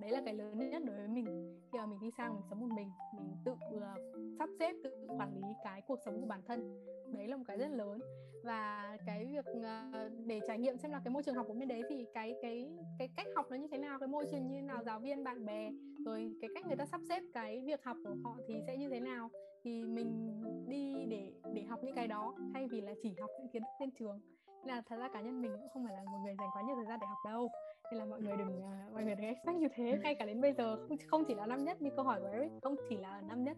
[0.00, 1.60] Đấy là cái lớn nhất đối với mình.
[1.72, 3.82] Khi mà mình đi sang mình sống một mình mình tự uh,
[4.38, 6.84] sắp xếp tự quản lý cái cuộc sống của bản thân.
[7.12, 8.00] Đấy là một cái rất lớn.
[8.44, 11.68] Và cái việc uh, để trải nghiệm xem là cái môi trường học của bên
[11.68, 14.54] đấy thì cái cái cái cách học nó như thế nào cái môi trường như
[14.54, 15.70] thế nào giáo viên bạn bè
[16.04, 18.88] rồi cái cách người ta sắp xếp cái việc học của họ thì sẽ như
[18.88, 19.30] thế nào
[19.64, 23.48] thì mình đi để để học những cái đó thay vì là chỉ học những
[23.48, 24.20] kiến thức trên trường.
[24.64, 26.62] Nên là thật ra cá nhân mình cũng không phải là một người dành quá
[26.62, 27.48] nhiều thời gian để học đâu.
[27.90, 30.40] Nên là mọi người đừng uh, mọi người đừng expect như thế ngay cả đến
[30.40, 30.76] bây giờ.
[30.88, 33.44] Không không chỉ là năm nhất như câu hỏi của Eric không chỉ là năm
[33.44, 33.56] nhất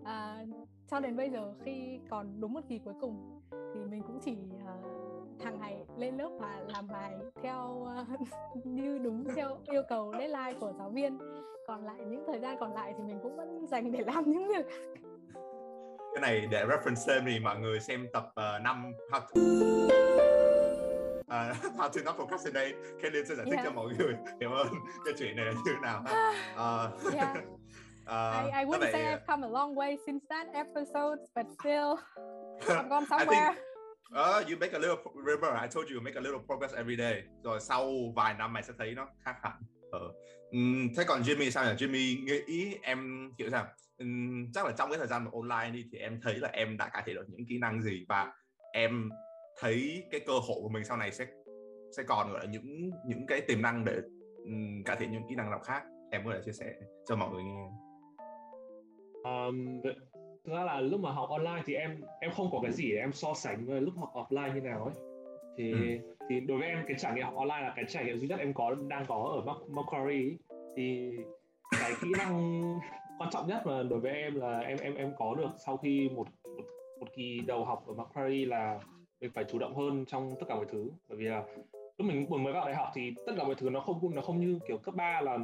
[0.00, 3.40] uh, cho đến bây giờ khi còn đúng một kỳ cuối cùng
[3.74, 8.20] thì mình cũng chỉ uh, hàng ngày lên lớp và làm bài theo uh,
[8.66, 11.18] như đúng theo yêu cầu deadline của giáo viên.
[11.66, 14.48] Còn lại những thời gian còn lại thì mình cũng vẫn dành để làm những
[14.48, 14.66] việc
[16.14, 19.40] cái này để reference thêm thì mọi người xem tập uh, 5 how to,
[21.20, 23.64] uh, how to not procrastinate Kelly sẽ giải thích Yeah.
[23.64, 24.66] cho mọi người hiểu hơn
[25.04, 27.36] cái chuyện này là như thế nào ha uh, Yeah.
[27.36, 31.46] uh, I, I wouldn't vậy, say I've come a long way since that episode, but
[31.60, 31.96] still,
[32.76, 33.54] I've gone I think somewhere.
[34.14, 36.96] Uh, you make a little remember I told you you make a little progress every
[36.98, 39.52] day rồi sau vài năm mày sẽ thấy nó khác hẳn
[39.92, 40.00] ờ.
[40.50, 43.66] Ừm, thế còn Jimmy sao nhỉ Jimmy nghĩ em hiểu sao
[44.54, 46.88] chắc là trong cái thời gian mà online đi thì em thấy là em đã
[46.88, 48.32] cải thiện được những kỹ năng gì và
[48.72, 49.10] em
[49.60, 51.26] thấy cái cơ hội của mình sau này sẽ
[51.96, 53.92] sẽ còn gọi là những những cái tiềm năng để
[54.44, 56.72] ừm, cải thiện những kỹ năng nào khác em có thể chia sẻ
[57.08, 57.68] cho mọi người nghe
[59.24, 59.94] Um, thực
[60.44, 63.12] ra là lúc mà học online thì em em không có cái gì để em
[63.12, 64.94] so sánh với lúc học offline như nào ấy
[65.58, 66.14] thì Ừ.
[66.28, 68.38] thì đối với em cái trải nghiệm học online là cái trải nghiệm duy nhất
[68.38, 70.38] em có đang có ở Mac- Macquarie ấy.
[70.76, 71.10] thì
[71.80, 72.62] cái kỹ năng
[73.22, 76.08] quan trọng nhất mà đối với em là em em em có được sau khi
[76.08, 76.64] một một,
[77.00, 78.80] một kỳ đầu học ở Macquarie là
[79.20, 80.90] mình phải chủ động hơn trong tất cả mọi thứ.
[81.08, 83.70] Bởi vì là lúc mình vừa mới vào đại học thì tất cả mọi thứ
[83.70, 85.38] nó không nó không như kiểu cấp 3 là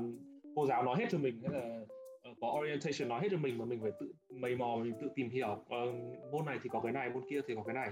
[0.57, 1.81] cô giáo nói hết cho mình hay là
[2.23, 5.09] ờ, có orientation nói hết cho mình mà mình phải tự mày mò mình tự
[5.15, 5.49] tìm hiểu.
[5.49, 5.95] Uh,
[6.33, 7.91] môn này thì có cái này môn kia thì có cái này.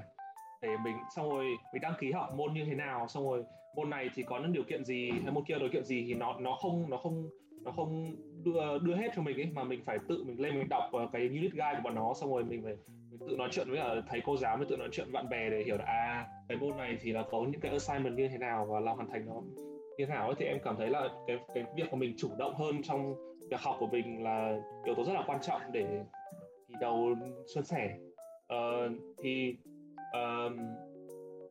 [0.62, 3.44] Để mình xong rồi mình đăng ký học môn như thế nào xong rồi
[3.76, 6.14] môn này thì có những điều kiện gì hay môn kia điều kiện gì thì
[6.14, 7.28] nó nó không nó không
[7.66, 10.68] nó không đưa đưa hết cho mình ấy mà mình phải tự mình lên mình
[10.68, 12.76] đọc ờ, cái unit guide của bọn nó xong rồi mình phải
[13.10, 15.28] mình tự nói chuyện với cả thầy cô giáo mình tự nói chuyện với bạn
[15.28, 18.28] bè để hiểu là à cái môn này thì là có những cái assignment như
[18.28, 19.42] thế nào và làm hoàn thành nó
[19.98, 20.34] như thế nào ấy.
[20.38, 23.14] Thì em cảm thấy là cái cái việc của mình chủ động hơn trong
[23.50, 26.04] việc học của mình là yếu tố rất là quan trọng để
[26.68, 27.14] thi đầu
[27.54, 27.96] xuân sẻ.
[28.54, 28.92] Uh,
[29.22, 29.56] thì
[30.12, 30.56] ờm,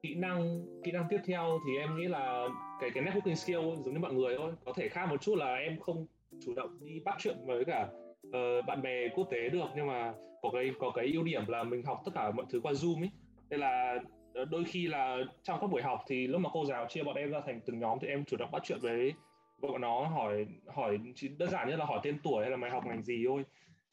[0.06, 2.48] kỹ năng kỹ năng tiếp theo thì em nghĩ là
[2.82, 5.56] cái cái networking skill giống như mọi người thôi có thể khác một chút là
[5.56, 6.06] em không
[6.46, 7.88] chủ động đi bắt chuyện với cả
[8.28, 11.64] uh, bạn bè quốc tế được nhưng mà có cái có cái ưu điểm là
[11.64, 13.10] mình học tất cả mọi thứ qua zoom ấy.
[13.50, 14.00] Nên là
[14.34, 17.16] ờ, đôi khi là trong các buổi học thì lúc mà cô giáo chia bọn
[17.16, 19.14] em ra thành từng nhóm thì em chủ động bắt chuyện với
[19.62, 22.72] bọn nó hỏi hỏi chỉ đơn giản như là hỏi tên tuổi hay là mày
[22.72, 23.44] học ngành gì thôi.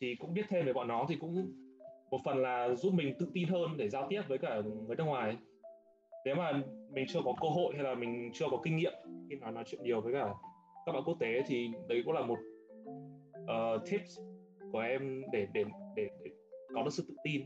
[0.01, 1.53] Thì cũng biết thêm về bọn nó thì cũng
[2.11, 5.05] một phần là giúp mình tự tin hơn để giao tiếp với cả người nước
[5.05, 5.37] ngoài
[6.25, 6.53] nếu mà
[6.91, 8.93] mình chưa có cơ hội hay là mình chưa có kinh nghiệm
[9.31, 10.35] khi nói nói chuyện nhiều với cả
[10.87, 12.39] các bạn quốc tế thì đấy cũng là một
[13.47, 14.19] ờ, tips
[14.73, 15.65] của em để để
[15.97, 16.31] để, để
[16.75, 17.43] có được sự tự tin.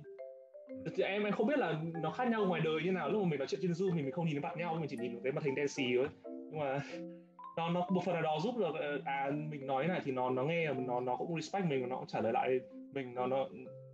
[0.84, 3.10] Thực ra em em không biết là nó khác nhau ngoài đời như nào.
[3.10, 4.88] Lúc mà mình nói chuyện trên zoom thì mình không nhìn thấy mặt nhau mình
[4.90, 6.08] chỉ nhìn vào cái màn hình đen xì thôi.
[6.24, 6.80] Nhưng mà
[7.56, 10.30] nó nó một phần nào đó giúp được ờ, à mình nói này thì nó
[10.30, 12.60] nó nghe nó nó cũng respect mình và nó cũng trả lời lại
[12.92, 13.48] mình nó nó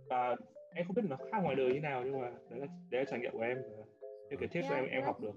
[0.09, 0.35] và
[0.75, 3.05] em không biết nó khác ngoài đời như nào nhưng mà đấy là đấy là
[3.11, 3.57] trải nghiệm của em
[4.29, 5.05] những cái tips Yeah, em em yeah.
[5.05, 5.33] học được.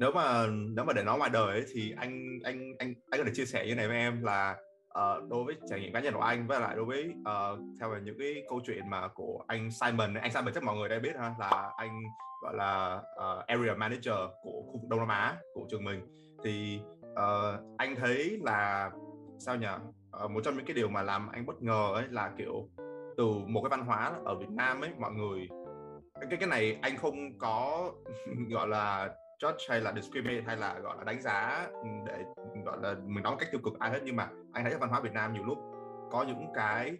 [0.00, 0.46] Nếu mà
[0.76, 3.44] nếu mà để nói ngoài đời ấy, thì anh anh anh anh có thể chia
[3.44, 4.56] sẻ như này với em là
[4.88, 7.92] ờ, đối với trải nghiệm cá nhân của anh với lại đối với ờ, theo
[7.92, 10.98] là những cái câu chuyện mà của anh Simon anh Simon chắc mọi người đã
[10.98, 12.02] biết ha là anh
[12.42, 16.00] gọi là ờ, area manager của khu vực Đông Nam Á của trường mình.
[16.44, 16.80] Thì
[17.14, 18.90] ờ, anh thấy là
[19.38, 19.66] sao nhỉ?
[20.30, 22.68] Một trong những cái điều mà làm anh bất ngờ ấy là kiểu
[23.16, 25.48] từ một cái văn hóa ở Việt Nam ấy mọi người
[26.20, 27.90] cái cái này anh không có
[28.50, 32.24] gọi là judge hay là discriminate hay là gọi là đánh giá ừ, để
[32.64, 34.00] gọi là mình nói một cách tiêu cực ai hết.
[34.04, 35.58] Nhưng mà anh thấy ở văn hóa Việt Nam nhiều lúc
[36.10, 36.96] có những cái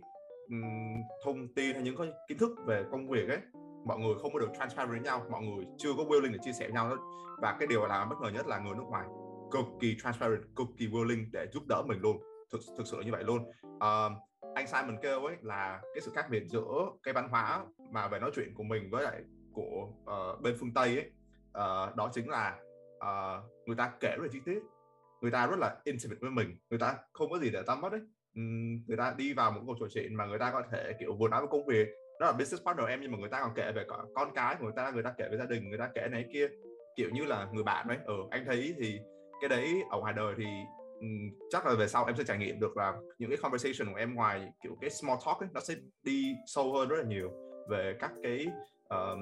[0.49, 3.39] um, thông tin hay những cái kiến thức về công việc ấy
[3.85, 6.53] mọi người không có được transparent với nhau mọi người chưa có willing để chia
[6.53, 6.97] sẻ với nhau hết.
[7.43, 9.07] Và cái điều làm bất ngờ nhất là người nước ngoài
[9.51, 12.17] cực kỳ transparent cực kỳ willing để giúp đỡ mình luôn.
[12.53, 13.39] Thực thực sự là như vậy luôn.
[13.77, 14.13] Uh,
[14.59, 18.19] anh Simon kêu ấy là cái sự khác biệt giữa cái văn hóa mà về
[18.19, 21.11] nói chuyện của mình với lại của uh, bên phương Tây ấy
[21.49, 22.59] uh, đó chính là
[22.97, 24.59] uh, người ta kể rất là chi tiết
[25.21, 27.93] người ta rất là intimate với mình người ta không có gì để tắm mất
[27.93, 28.01] ấy.
[28.35, 31.17] Ừm, người ta đi vào một cuộc trò chuyện mà người ta có thể kiểu
[31.17, 31.89] vừa nói về công việc
[32.21, 33.85] đó là business partner em nhưng mà người ta còn kể về
[34.15, 36.25] con cái của người ta người ta kể về gia đình người ta kể này
[36.33, 36.49] kia
[36.97, 38.99] kiểu như là người bạn đấy ừ anh thấy thì
[39.41, 40.45] cái đấy ở ngoài đời thì
[41.51, 44.15] chắc là về sau em sẽ trải nghiệm được là những cái conversation của em
[44.15, 47.33] ngoài kiểu cái small talk ấy, nó sẽ đi sâu hơn rất là nhiều
[47.71, 48.47] về các cái
[48.89, 49.21] um,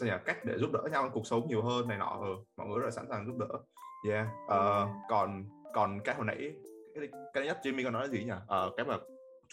[0.00, 2.18] sao nhỉ cách để giúp đỡ nhau trong cuộc sống nhiều hơn này nọ.
[2.20, 3.58] Ừ, mọi người rất là sẵn sàng giúp đỡ.
[4.08, 6.52] Yeah uh, còn còn cái hồi nãy
[6.94, 8.32] cái, cái nhất Jimmy có nói là gì nhỉ?
[8.32, 8.98] Uh, cái mà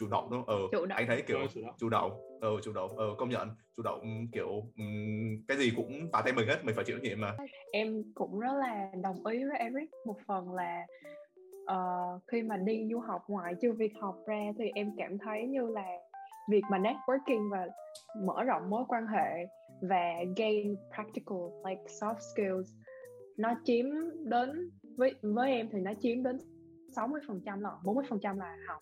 [0.01, 0.67] chủ động đúng không?
[0.71, 3.83] Ừ, anh thấy kiểu chủ động, chủ động, ừ, chủ động, ừ, công nhận, chủ
[3.83, 7.21] động kiểu um, cái gì cũng tại tay mình hết, mình phải chịu trách nhiệm
[7.21, 7.37] mà.
[7.71, 10.85] Em cũng rất là đồng ý với Eric một phần là
[11.71, 15.47] uh, khi mà đi du học ngoại trừ việc học ra thì em cảm thấy
[15.47, 15.85] như là
[16.49, 17.67] việc mà networking và
[18.25, 19.47] mở rộng mối quan hệ
[19.81, 22.73] và gain practical like soft skills
[23.37, 23.85] nó chiếm
[24.23, 26.37] đến với với em thì nó chiếm đến
[26.95, 28.81] 60% là 40% là học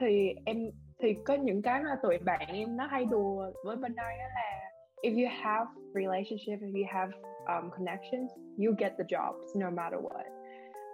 [0.00, 3.94] thì em thì có những cái mà tụi bạn em nó hay đùa với bên
[3.94, 4.70] đây đó là
[5.02, 7.12] if you have relationship if you have
[7.46, 10.24] um, connections you get the jobs no matter what.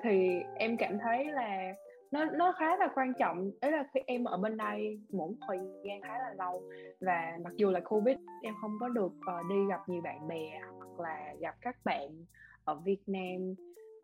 [0.03, 1.75] Thì em cảm thấy là
[2.11, 3.51] nó nó khá là quan trọng.
[3.61, 6.63] Đấy là khi em ở bên đây một thời gian khá là lâu
[7.01, 10.61] và mặc dù là covid em không có được uh, đi gặp nhiều bạn bè
[10.79, 12.09] hoặc là gặp các bạn
[12.65, 13.55] ở Việt Nam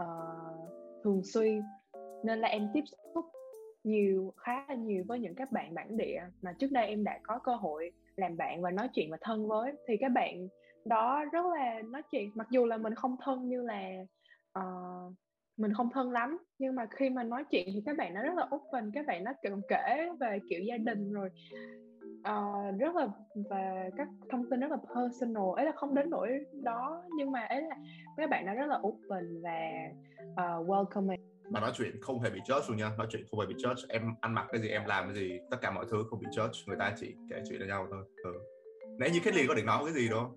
[0.02, 0.70] uh,
[1.04, 1.62] thường xuyên.
[2.24, 2.84] Nên là em tiếp
[3.14, 3.24] xúc
[3.86, 7.18] nhiều khá là nhiều với những các bạn bản địa mà trước đây em đã
[7.22, 9.72] có cơ hội làm bạn và nói chuyện và thân với.
[9.88, 10.48] Thì các bạn
[10.84, 14.04] đó rất là nói chuyện mặc dù là mình không thân như là
[14.58, 15.12] uh,
[15.56, 18.34] mình không thân lắm nhưng mà khi mà nói chuyện thì các bạn nó rất
[18.36, 21.30] là open các bạn nó kiểu kể về kiểu gia đình rồi
[22.18, 23.08] uh, rất là
[23.50, 27.40] và các thông tin rất là personal ấy là không đến nỗi đó nhưng mà
[27.40, 27.76] ấy là
[28.16, 29.70] các bạn nó rất là open và
[30.32, 32.90] uh, welcoming mà nói chuyện không hề bị judge luôn nha.
[32.98, 33.86] Nói chuyện không hề bị judge.
[33.88, 36.26] Em ăn mặc cái gì, em làm cái gì, tất cả mọi thứ không bị
[36.36, 36.62] judge.
[36.66, 38.04] Người ta chỉ kể chuyện với nhau thôi.
[38.24, 38.32] Ừ.
[38.98, 40.36] nãy như Kelly có định nói cái gì đâu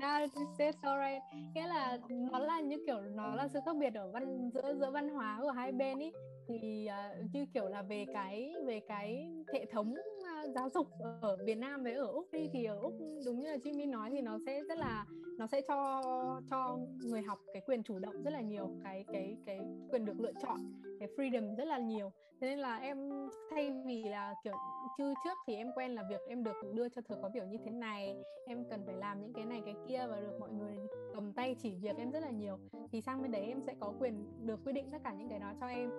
[0.00, 0.18] no
[0.58, 1.22] it's alright
[1.54, 4.90] nghĩa là nó là như kiểu nó là sự khác biệt ở văn giữa giữa
[4.90, 6.12] văn hóa của hai bên ý.
[6.48, 10.86] Thì uh, như kiểu là về cái về cái hệ thống uh, giáo dục
[11.20, 12.94] ở Việt Nam với ở Úc đi thì ở Úc
[13.26, 15.06] đúng như là Jimmy nói thì nó sẽ rất là
[15.38, 16.02] nó sẽ cho
[16.50, 19.60] cho người học cái quyền chủ động rất là nhiều cái cái cái
[19.90, 24.02] quyền được lựa chọn cái freedom rất là nhiều thế nên là em thay vì
[24.04, 24.54] là kiểu
[24.98, 27.58] chứ trước thì em quen là việc em được đưa cho thời có biểu như
[27.64, 28.16] thế này
[28.46, 30.76] em cần phải làm những cái này cái kia và được mọi người
[31.14, 32.58] cầm tay chỉ việc em rất là nhiều
[32.92, 35.38] thì sang bên đấy em sẽ có quyền được quyết định tất cả những cái
[35.38, 35.90] đó cho em.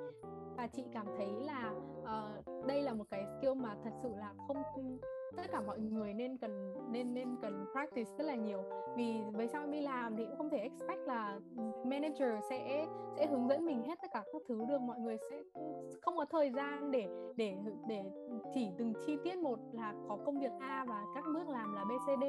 [0.58, 1.72] Và chị cảm thấy là
[2.02, 4.64] uh, đây là một cái skill mà thật sự là không
[5.38, 8.64] tất cả mọi người nên cần, nên nên cần practice rất là nhiều.
[8.96, 12.88] Vì với sau em đi làm thì cũng không thể expect là ừ, manager sẽ
[13.18, 14.82] sẽ hướng dẫn mình hết tất cả các thứ được.
[14.82, 15.44] Mọi người sẽ
[16.02, 17.56] không có thời gian để để
[17.88, 18.04] để
[18.54, 21.84] chỉ từng chi tiết một là có công việc A và các bước làm là
[21.84, 22.24] BCD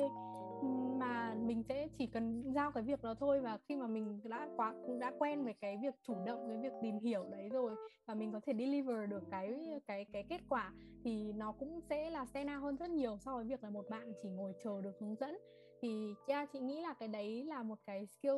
[0.98, 4.48] mà mình sẽ chỉ cần giao cái việc đó thôi và khi mà mình đã
[4.56, 7.72] quá đã quen với cái việc chủ động cái việc tìm hiểu đấy rồi
[8.06, 9.54] và mình có thể deliver được cái
[9.86, 10.72] cái cái kết quả
[11.04, 13.84] thì nó cũng sẽ là stand out hơn rất nhiều so với việc là một
[13.90, 15.38] bạn chỉ ngồi chờ được hướng dẫn.
[15.82, 18.36] Thì yeah, chị nghĩ là cái đấy là một cái skill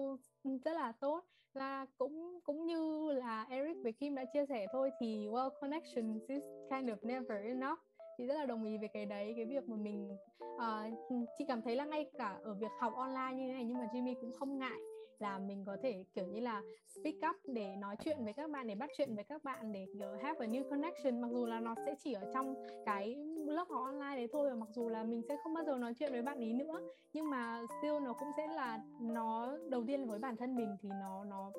[0.65, 1.25] rất là tốt.
[1.55, 6.23] Và cũng cũng như là Eric với Kim đã chia sẻ thôi thì well connections
[6.29, 7.79] is kind of never enough
[8.19, 11.63] chị rất là đồng ý về cái đấy cái việc mà mình uh, chị cảm
[11.63, 14.33] thấy là ngay cả ở việc học online như thế này nhưng mà Jimmy cũng
[14.33, 14.79] không ngại
[15.19, 18.67] là mình có thể kiểu như là speak up để nói chuyện với các bạn
[18.67, 21.21] để bắt chuyện với các bạn để kiểu have a new connection.
[21.21, 22.55] Mặc dù là nó sẽ chỉ ở trong
[22.87, 23.17] cái
[23.47, 25.95] lớp học online đấy thôi và mặc dù là mình sẽ không bao giờ nói
[25.95, 26.81] chuyện với bạn ý nữa
[27.13, 30.89] nhưng mà still nó cũng sẽ là nó đầu tiên với bản thân mình thì
[30.89, 31.53] nó nó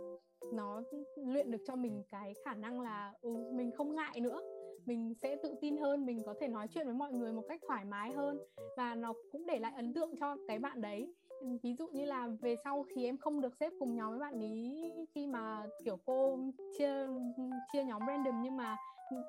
[0.53, 0.81] nó
[1.15, 4.41] luyện được cho mình cái khả năng là ừ, mình không ngại nữa.
[4.85, 7.61] Mình sẽ tự tin hơn mình có thể nói chuyện với mọi người một cách
[7.67, 8.39] thoải mái hơn
[8.77, 11.13] và nó cũng để lại ấn tượng cho cái bạn đấy
[11.63, 14.39] ví dụ như là về sau khi em không được xếp cùng nhóm với bạn
[14.39, 16.39] ý khi mà, kiểu, cô
[16.77, 17.07] chia
[17.73, 18.77] chia nhóm random nhưng mà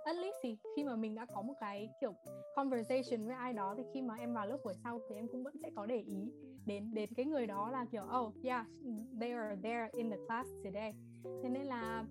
[0.04, 2.14] at least thì khi mà mình đã có một cái, kiểu,
[2.56, 5.42] conversation với ai đó thì khi mà em vào lớp buổi sau thì em cũng
[5.42, 6.32] vẫn sẽ có để ý
[6.66, 8.66] đến đến cái người đó là, kiểu oh yeah,
[9.20, 10.94] they are there in the class today.
[11.42, 12.04] Thế nên là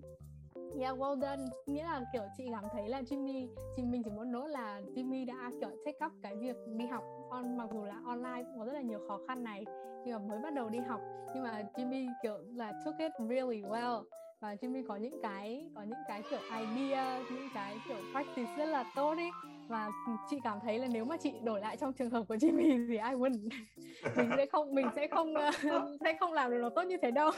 [0.78, 1.42] Yeah, well done.
[1.66, 5.26] Nghĩa là kiểu chị cảm thấy là Jimmy, chị mình chỉ muốn nói là Jimmy
[5.26, 8.64] đã kiểu take up cái việc đi học on mặc dù là online cũng có
[8.64, 9.64] rất là nhiều khó khăn này
[10.04, 11.00] nhưng mà mới bắt đầu đi học.
[11.34, 14.02] Nhưng mà Jimmy kiểu là took it really well.
[14.40, 18.66] Và Jimmy có những cái có những cái kiểu idea những cái kiểu practice rất
[18.66, 19.30] là tốt ý
[19.68, 19.90] và
[20.30, 22.94] chị cảm thấy là nếu mà chị đổi lại trong trường hợp của Jimmy thì
[22.94, 23.48] I wouldn't.
[24.16, 25.54] Mình sẽ không mình sẽ không uh,
[26.04, 27.30] sẽ không làm được nó tốt như thế đâu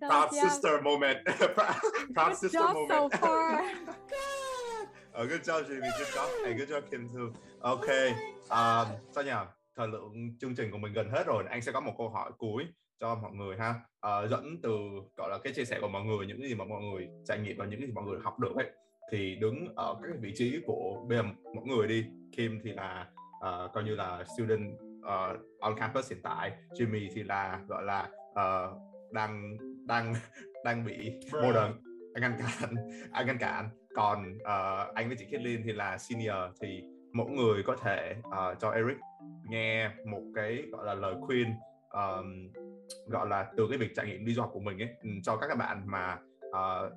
[0.00, 0.48] proud yeah.
[0.48, 1.18] sister moment.
[2.14, 2.90] Proud good sister job moment.
[2.90, 3.64] so far.
[5.14, 6.28] Uh, good job Jimmy good job.
[6.46, 8.14] And good job Kim too okay
[8.48, 9.32] um, sao nhỉ
[9.76, 11.44] thời lượng chương trình của mình gần hết rồi.
[11.50, 12.66] Anh sẽ có một câu hỏi cuối
[13.00, 13.74] cho mọi người ha.
[14.06, 14.70] Uh, dẫn từ
[15.16, 17.56] gọi là cái chia sẻ của mọi người những gì mà mọi người trải nghiệm
[17.58, 18.70] và những gì mọi người học được ấy
[19.12, 21.24] thì đứng ở các vị trí của bây giờ
[21.54, 22.04] mỗi người đi.
[22.36, 23.06] Kim thì là
[23.36, 26.52] uh, coi như là student uh, on campus hiện tại.
[26.70, 28.78] Jimmy thì là gọi là uh,
[29.12, 29.56] đang
[29.86, 30.14] đang
[30.64, 31.72] đang bị modern
[32.20, 32.74] ngăn cản
[33.12, 37.62] anh ngăn cản còn uh, anh với chị Caitlin thì là senior thì mỗi người
[37.62, 38.96] có thể uh, cho Eric
[39.48, 41.54] nghe một cái gọi là lời khuyên
[41.90, 42.52] um,
[43.06, 45.36] gọi là từ cái việc trải nghiệm đi du học của mình ấy ừ, cho
[45.36, 46.18] các bạn mà
[46.48, 46.92] uh,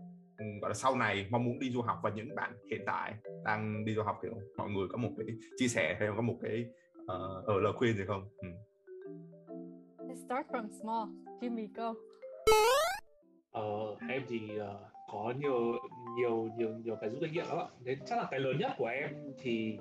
[0.61, 3.13] gọi là sau này mong muốn đi du học và những bạn hiện tại
[3.43, 5.27] đang đi du học thì mọi người có một cái
[5.57, 6.65] chia sẻ hay có một cái
[7.01, 8.29] uh, ở lời khuyên gì không?
[8.37, 8.47] Ừ.
[9.97, 11.09] Let's start from small.
[11.41, 11.93] Jimmy go.
[13.55, 14.77] Ờ, em thì uh,
[15.11, 15.73] có nhiều
[16.17, 17.67] nhiều nhiều nhiều cái rút kinh nghiệm lắm ạ.
[17.85, 19.77] Thế chắc là cái lớn nhất của em thì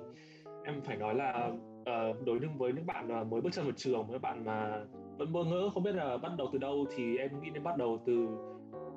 [0.65, 1.51] em phải nói là
[1.81, 4.85] uh, đối với những bạn mà mới bước chân vào trường, với bạn mà
[5.17, 7.77] vẫn bơ ngỡ không biết là bắt đầu từ đâu thì em nghĩ nên bắt
[7.77, 8.27] đầu từ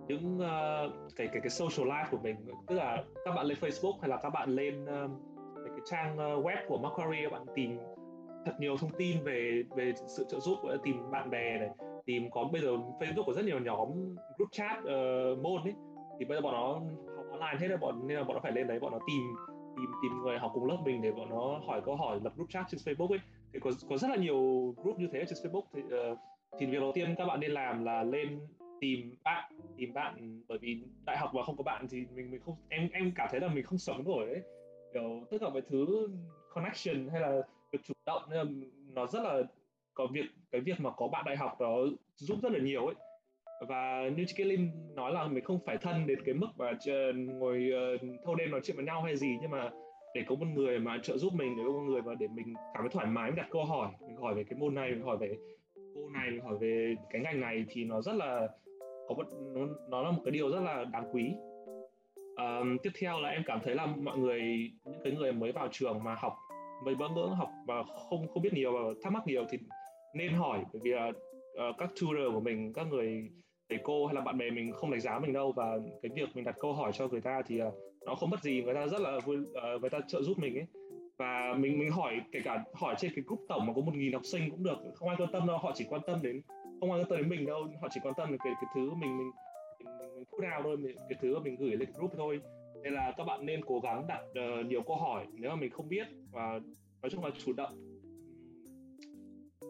[0.08, 3.98] những uh, cái cái cái social life của mình tức là các bạn lên Facebook
[4.00, 5.10] hay là các bạn lên uh,
[5.66, 7.78] cái trang uh, web của Macquarie các bạn tìm
[8.44, 11.70] thật nhiều thông tin về về sự trợ giúp tìm bạn bè này
[12.08, 12.68] tìm có bây giờ
[13.00, 13.88] Facebook có rất nhiều nhóm
[14.36, 15.74] group chat uh, môn ấy.
[16.18, 16.72] Thì bây giờ bọn nó
[17.16, 19.22] học online hết rồi bọn nên là bọn nó phải lên đấy bọn nó tìm
[19.76, 22.50] tìm tìm người học cùng lớp mình để bọn nó hỏi câu hỏi lập group
[22.50, 23.20] chat trên Facebook ấy.
[23.52, 24.38] Thì có có rất là nhiều
[24.76, 25.62] group như thế trên Facebook.
[25.74, 26.18] Thì uh,
[26.58, 28.40] thì việc đầu tiên các bạn nên làm là lên
[28.80, 32.40] tìm bạn tìm bạn bởi vì đại học mà không có bạn thì mình mình
[32.40, 34.42] không em em cảm thấy là mình không sống nổi đấy
[34.92, 36.08] kiểu tất cả mọi thứ
[36.54, 37.42] connection hay là
[37.72, 38.22] việc chủ động
[38.94, 39.42] nó rất là
[39.98, 41.76] có việc cái việc mà có bạn đại học đó
[42.16, 42.94] giúp rất là nhiều ấy.
[43.68, 47.12] Và như chị Linh nói là mình không phải thân đến cái mức mà ờ,
[47.12, 49.70] ngồi uh, thâu đêm nói chuyện với nhau hay gì nhưng mà
[50.14, 52.54] để có một người mà trợ giúp mình để có một người mà để mình
[52.74, 55.16] cảm thấy thoải mái đặt câu hỏi mình hỏi về cái môn này mình hỏi
[55.16, 55.36] về
[55.94, 58.48] cô này mình hỏi về cái ngành này thì nó rất là
[59.08, 61.32] có một nó, nó là một cái điều rất là đáng quý.
[62.36, 64.40] Um, tiếp theo là em cảm thấy là mọi người
[64.84, 66.32] những cái người mới vào trường mà học
[66.84, 69.58] mới bỡ ngỡ học và không không biết nhiều và thắc mắc nhiều thì
[70.14, 73.30] nên hỏi bởi vì uh, các tutor của mình các người
[73.68, 75.52] thầy cô hay là bạn bè mình không đánh giá mình đâu.
[75.52, 77.74] Và cái việc mình đặt câu hỏi cho người ta thì uh,
[78.06, 80.58] nó không mất gì người ta rất là vui uh, người ta trợ giúp mình
[80.58, 80.66] ấy.
[81.16, 84.12] Và mình mình hỏi kể cả hỏi trên cái group tổng mà có một nghìn
[84.12, 86.42] học sinh cũng được không ai quan tâm đâu họ chỉ quan tâm đến
[86.80, 87.66] không ai quan tâm đến mình đâu.
[87.82, 89.30] Họ chỉ quan tâm đến cái cái thứ mình mình
[89.78, 92.40] mình, mình put out thôi mình, cái thứ mình gửi lên group thôi.
[92.82, 95.70] Nên là các bạn nên cố gắng đặt uh, nhiều câu hỏi nếu mà mình
[95.70, 96.06] không biết.
[96.32, 96.60] Và
[97.02, 97.87] nói chung là chủ động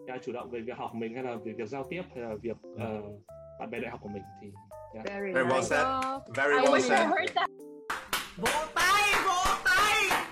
[0.09, 2.35] yeah, chủ động về việc học mình hay là về việc giao tiếp hay là
[2.43, 2.81] việc uh,
[3.61, 4.49] bạn bè đại học của mình thì
[4.95, 5.07] yeah.
[5.07, 5.87] Very, Very well said.
[6.35, 7.09] Very I well said.
[8.37, 10.27] Vỗ tay, vỗ tay,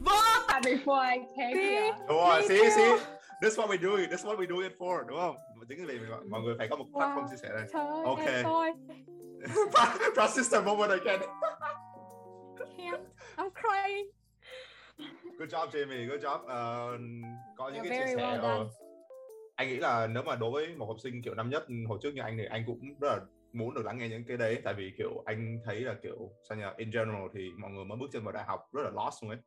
[0.00, 1.92] vỗ tay before I came here.
[2.08, 2.98] Đúng rồi, see, see.
[3.42, 3.96] This what we do.
[4.10, 5.36] This what we do it for, đúng không?
[5.68, 5.98] Chính vì
[6.28, 7.00] mọi người phải có một wow.
[7.00, 7.64] platform chia sẻ này.
[7.72, 8.42] Trời okay.
[8.42, 8.72] ơi,
[10.14, 11.20] Proud sister moment again.
[12.76, 13.00] Can't.
[13.36, 14.06] I'm crying.
[15.38, 16.40] Good job Jamie, good job.
[16.42, 17.00] Uh,
[17.56, 18.38] có những You're cái chia sẻ.
[18.42, 18.68] Well
[19.62, 21.98] anh nghĩ là nếu mà đối với một học sinh kiểu năm nhất ừ, hồi
[22.02, 23.20] trước như anh thì anh cũng rất là
[23.52, 24.60] muốn được lắng nghe những cái đấy.
[24.64, 27.98] Tại vì kiểu anh thấy là kiểu sao nhỉ in general thì mọi người mới
[27.98, 29.38] bước chân vào đại học rất là lost luôn ấy.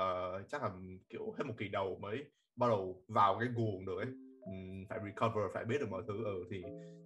[0.00, 0.70] Uh, chắc là
[1.10, 2.24] kiểu hết một kỳ đầu mới
[2.56, 4.08] bắt đầu vào cái guồng được ấy.
[4.46, 6.24] Um, phải recover phải biết được mọi thứ.
[6.24, 6.62] Ở ừ, thì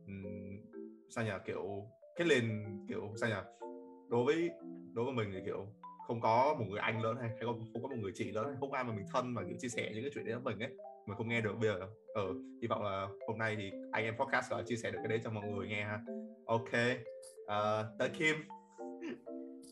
[0.06, 0.24] um,
[1.10, 1.84] sao nhỉ kiểu
[2.16, 3.68] cái lên kiểu sao nhỉ
[4.10, 4.50] đối với
[4.94, 5.66] đối với mình thì kiểu
[6.06, 8.46] không có một người anh lớn hay hay không, không có một người chị lớn
[8.46, 10.54] hay không ai mà mình thân mà kiểu chia sẻ những cái chuyện đấy với
[10.54, 11.78] mình ấy mình không nghe được bây giờ
[12.14, 14.98] ờ ừ, hy vọng là hôm nay thì anh em podcast có chia sẻ được
[15.02, 16.00] cái đấy cho mọi người nghe ha.
[16.46, 18.36] Ok uh, tới Kim.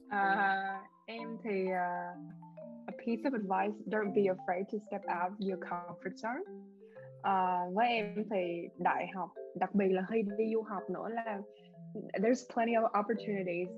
[0.06, 2.18] Uh, em thì uh,
[2.86, 6.42] a piece of advice don't be afraid to step out of your comfort zone.
[7.16, 11.40] Uh, với em thì đại học đặc biệt là khi đi du học nữa là
[12.12, 13.68] there's plenty of opportunities.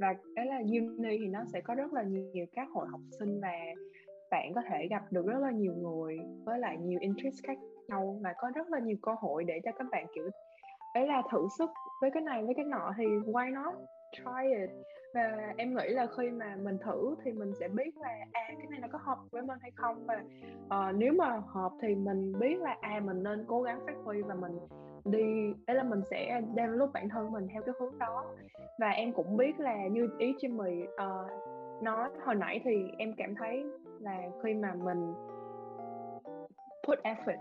[0.00, 3.40] Và cái là uni thì nó sẽ có rất là nhiều các hội học sinh
[3.40, 3.52] và
[4.30, 7.58] bạn có thể gặp được rất là nhiều người với lại nhiều interest khác
[7.88, 10.30] nhau và có rất là nhiều cơ hội để cho các bạn kiểu
[10.94, 11.70] đấy là thử sức
[12.00, 13.74] với cái này với cái nọ thì why not
[14.12, 14.70] try it?
[15.14, 18.66] Và em nghĩ là khi mà mình thử thì mình sẽ biết là à cái
[18.70, 20.06] này nó có hợp với mình hay không?
[20.06, 20.22] Và
[20.66, 24.22] uh, nếu mà hợp thì mình biết là à mình nên cố gắng phát huy
[24.22, 24.52] và mình
[25.04, 28.24] đi đấy là mình sẽ develop bản thân mình theo cái hướng đó.
[28.78, 33.14] Và em cũng biết là như ý trên mì uh, nói hồi nãy thì em
[33.16, 33.64] cảm thấy
[34.04, 35.14] là khi mà mình
[36.86, 37.38] put effort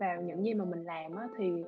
[0.00, 1.64] vào những gì mà mình làm á, thì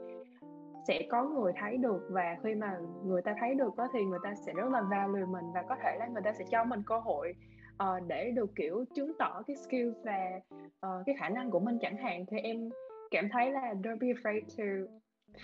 [0.89, 4.19] sẽ có người thấy được và khi mà người ta thấy được á, thì người
[4.25, 6.83] ta sẽ rất là value mình và có thể là người ta sẽ cho mình
[6.87, 7.35] cơ hội
[7.83, 11.79] uh, để được kiểu chứng tỏ cái skill và uh, cái khả năng của mình
[11.81, 12.71] chẳng hạn thì em
[13.11, 14.65] cảm thấy là don't be afraid to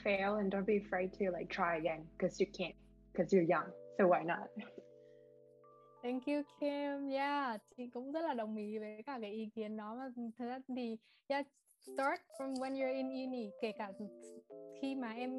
[0.05, 2.75] fail and don't be afraid to like try again because you can't
[3.13, 3.71] because you're young.
[3.99, 4.49] So why not?
[6.03, 7.09] Thank you Kim.
[7.11, 10.45] Yeah, chị cũng rất là đồng ý với cả cái ý kiến đó mà thật
[10.47, 10.97] ra thì
[11.29, 11.47] yeah,
[11.83, 13.93] start from when you're in uni kể cả
[14.83, 15.31] khi mà em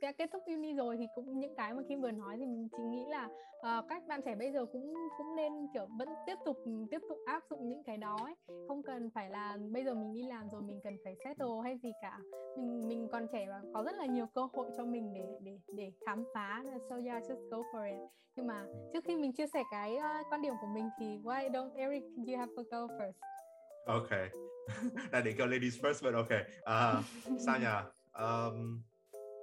[0.00, 2.68] đã kết thúc uni rồi thì cũng những cái mà Kim vừa nói thì mình
[2.76, 3.28] chỉ nghĩ là
[3.60, 6.56] uh, các bạn trẻ bây giờ cũng cũng nên kiểu vẫn tiếp tục
[6.90, 8.34] tiếp tục áp dụng những cái đó ấy.
[8.68, 11.78] không cần phải là bây giờ mình đi làm rồi mình cần phải settle hay
[11.82, 12.18] gì cả.
[12.56, 15.58] Mình mình còn trẻ và có rất là nhiều cơ hội cho mình để để
[15.76, 18.10] để khám phá so yeah just go for it.
[18.36, 21.50] Nhưng mà trước khi mình chia sẻ cái uh, quan điểm của mình thì why
[21.50, 23.39] don't Eric you have to go first?
[23.86, 24.10] OK.
[25.12, 26.40] Là định kêu ladies first but OK.
[26.64, 27.02] À,
[27.46, 27.90] sao nhỉ?
[28.12, 28.82] Um,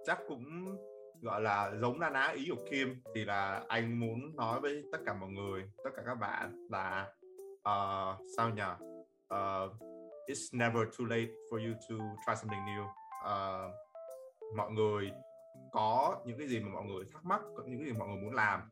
[0.06, 0.78] chắc cũng
[1.22, 4.98] gọi là giống na ná ý của Kim thì là anh muốn nói với tất
[5.06, 7.12] cả mọi người, tất cả các bạn là
[7.58, 8.86] uh, sao nhỉ?
[9.34, 9.72] Uh,
[10.28, 12.86] it's never too late for you to try something new.
[13.26, 13.74] Uh,
[14.56, 15.12] mọi người
[15.72, 18.18] có những cái gì mà mọi người thắc mắc, có những cái gì mọi người
[18.18, 18.70] muốn làm.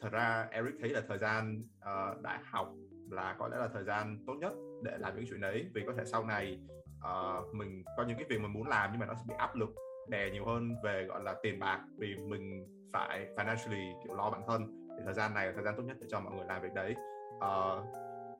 [0.00, 2.72] Thật ra Eric thấy là thời gian uh, đại học
[3.10, 4.52] là có lẽ là thời gian tốt nhất
[4.82, 5.66] để làm những chuyện đấy.
[5.74, 6.60] Vì có thể sau này
[6.98, 9.54] uh, mình có những cái việc mình muốn làm nhưng mà nó sẽ bị áp
[9.54, 9.74] lực
[10.08, 14.42] đè nhiều hơn về gọi là tiền bạc vì mình phải financially kiểu lo bản
[14.46, 14.88] thân.
[14.96, 16.74] Thì thời gian này là thời gian tốt nhất để cho mọi người làm việc
[16.74, 16.94] đấy.
[17.36, 17.84] Uh,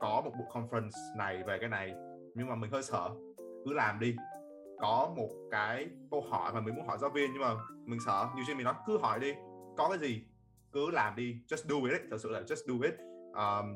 [0.00, 1.94] có một buổi conference này về cái này
[2.34, 3.10] nhưng mà mình hơi sợ.
[3.64, 4.16] Cứ làm đi.
[4.78, 7.54] Có một cái câu hỏi mà mình muốn hỏi giáo viên nhưng mà
[7.84, 8.28] mình sợ.
[8.36, 9.34] Như trên mình nói cứ hỏi đi.
[9.76, 10.24] Có cái gì
[10.72, 11.36] cứ làm đi.
[11.48, 12.00] Just do it.
[12.10, 12.94] Thật sự là just do it.
[13.34, 13.74] Um,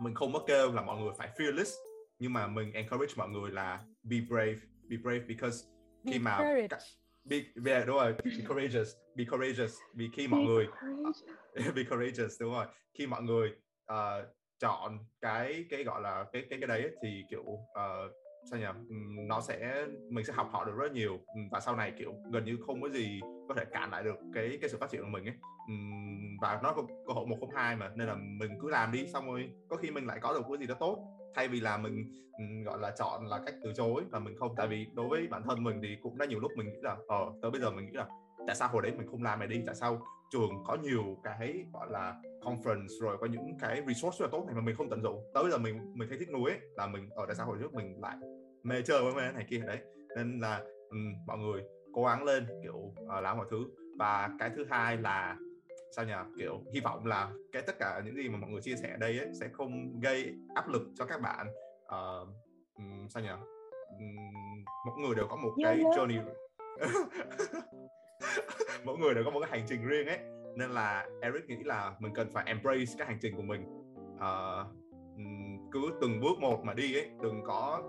[0.00, 1.70] mình không có kêu là mọi người phải fearless
[2.18, 4.56] nhưng mà mình encourage mọi người là be brave
[4.88, 5.64] be brave because
[6.04, 6.68] Be khi mà courage.
[7.24, 7.36] be,
[7.66, 10.66] yeah, đúng rồi be courageous be courageous vì khi mọi người
[11.74, 13.50] be courageous đúng rồi khi mọi người
[13.92, 14.26] uh,
[14.58, 18.12] chọn cái cái gọi là cái cái cái đấy ấy, thì kiểu uh,
[18.50, 18.66] sao nhỉ?
[18.88, 18.94] Ừ,
[19.28, 21.12] nó sẽ mình sẽ học họ được rất nhiều.
[21.12, 24.16] Ừ, và sau này kiểu gần như không có gì có thể cản lại được
[24.34, 25.34] cái cái sự phát triển của mình ấy.
[25.68, 25.74] Ừ,
[26.40, 29.06] và nó có cơ hội một không hai mà nên là mình cứ làm đi
[29.06, 30.98] xong rồi có khi mình lại có được cái gì đó tốt.
[31.34, 32.14] Thay vì là mình
[32.64, 35.42] gọi là chọn là cách từ chối và mình không tại vì đối với bản
[35.42, 37.86] thân mình thì cũng đã nhiều lúc mình nghĩ là ờ tới bây giờ mình
[37.86, 38.06] nghĩ là
[38.46, 39.62] tại sao hồi đấy mình không làm này đi?
[39.66, 44.26] Tại sao trường có nhiều cái gọi là conference rồi có những cái resource rất
[44.26, 45.20] là tốt này mà mình không tận dụng?
[45.34, 47.56] Tới bây giờ mình mình thấy thích nuối ấy, là mình ở tại sao hồi
[47.60, 48.16] trước mình lại
[48.62, 49.62] mê chơi với mấy này kia.
[49.66, 49.78] Đấy
[50.16, 53.66] nên là ừm, mọi người cố gắng lên kiểu uh, làm mọi thứ.
[53.98, 55.36] Và cái thứ hai là
[55.96, 58.76] sao nhỉ kiểu hy vọng là cái tất cả những gì mà mọi người chia
[58.76, 61.46] sẻ ở đây ấy, sẽ không gây áp lực cho các bạn.
[61.84, 62.28] Uh,
[62.76, 65.96] um, sao nhỉ um, mỗi người đều có một Yeah, cái yeah.
[65.96, 66.22] journey
[68.84, 70.18] mỗi người đều có một cái hành trình riêng ấy.
[70.56, 73.64] Nên là Eric nghĩ là mình cần phải embrace cái hành trình của mình.
[75.16, 77.82] Ừm, cứ từng bước một mà đi ấy đừng có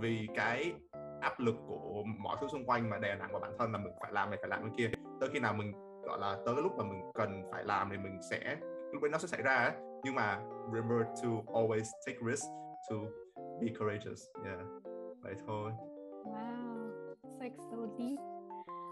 [0.00, 0.72] vì cái
[1.20, 3.92] áp lực của mọi thứ xung quanh mà đè nặng vào bản thân là mình
[4.00, 5.72] phải làm này phải làm cái kia tới khi nào mình
[6.02, 8.56] gọi là tới cái lúc mà mình cần phải làm thì mình sẽ
[8.92, 9.72] lúc đấy nó sẽ xảy ra ấy
[10.04, 10.40] nhưng mà
[10.74, 12.44] remember to always take risk
[12.90, 12.96] to
[13.60, 14.58] be courageous yeah
[15.22, 15.72] vậy thôi
[16.24, 16.90] Wow,
[17.22, 18.18] it's like so deep.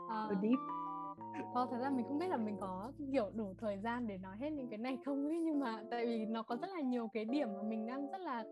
[0.09, 0.59] Ờ, So deep.
[1.55, 4.37] Ờ, thật ra mình không biết là mình có kiểu đủ thời gian để nói
[4.37, 7.09] hết những cái này không ấy nhưng mà tại vì nó có rất là nhiều
[7.13, 8.45] cái điểm mà mình đang rất là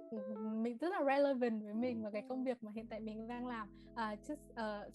[0.63, 3.47] mình rất là relevant với mình và cái công việc mà hiện tại mình đang
[3.47, 3.69] làm.
[3.93, 4.93] uh, just uh,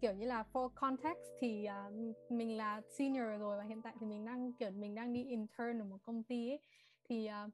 [0.00, 4.06] kiểu như là for context thì uh, mình là senior rồi và hiện tại thì
[4.06, 6.60] mình đang kiểu mình đang đi intern ở một công ty ấy
[7.08, 7.50] thì uh,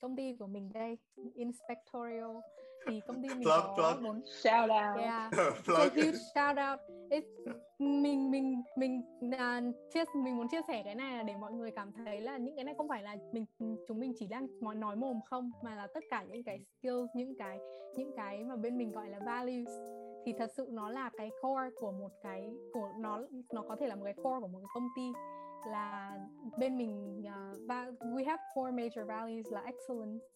[0.00, 0.98] công ty của mình đây
[1.34, 2.36] Inspectorial
[2.86, 4.04] thì công ty mình Plug, có plug.
[4.04, 5.00] bốn Shout out.
[5.00, 5.32] Yeah.
[5.66, 5.92] So Plug.
[5.94, 6.80] huge shout out.
[7.10, 9.02] It's, mình mình mình
[9.38, 9.60] à,
[9.94, 12.56] chia mình muốn chia sẻ cái này là để mọi người cảm thấy là những
[12.56, 13.44] cái này không phải là mình
[13.88, 17.10] chúng mình chỉ đang nói, nói mồm không mà là tất cả những cái skills
[17.14, 17.58] những cái
[17.96, 19.68] những cái mà bên mình gọi là values
[20.26, 23.20] thì thật sự nó là cái core của một cái của nó
[23.52, 25.12] nó có thể là một cái core của một cái công ty
[25.70, 26.18] là
[26.58, 27.58] bên mình uh,
[28.00, 30.26] we have four major values là excellence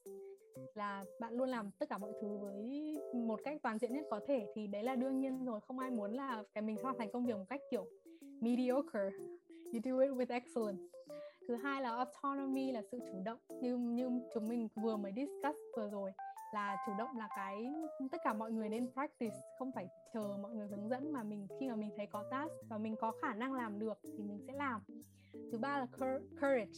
[0.74, 4.20] là bạn luôn làm tất cả mọi thứ với một cách toàn diện nhất có
[4.26, 5.60] thể, thì đấy là đương nhiên rồi.
[5.60, 7.86] Không ai muốn là cái mình hoàn thành công việc một cách, kiểu,
[8.40, 9.10] mediocre.
[9.72, 10.82] You do it with excellence.
[11.48, 13.38] Thứ hai là autonomy, là sự chủ động.
[13.62, 16.12] Như như chúng mình vừa mới discuss vừa rồi,
[16.54, 17.72] là chủ động là cái
[18.12, 21.46] tất cả mọi người nên practice, không phải chờ mọi người hướng dẫn mà mình,
[21.60, 24.38] khi mà mình thấy có task và mình có khả năng làm được thì mình
[24.46, 24.80] sẽ làm.
[25.52, 25.86] Thứ ba là
[26.40, 26.70] courage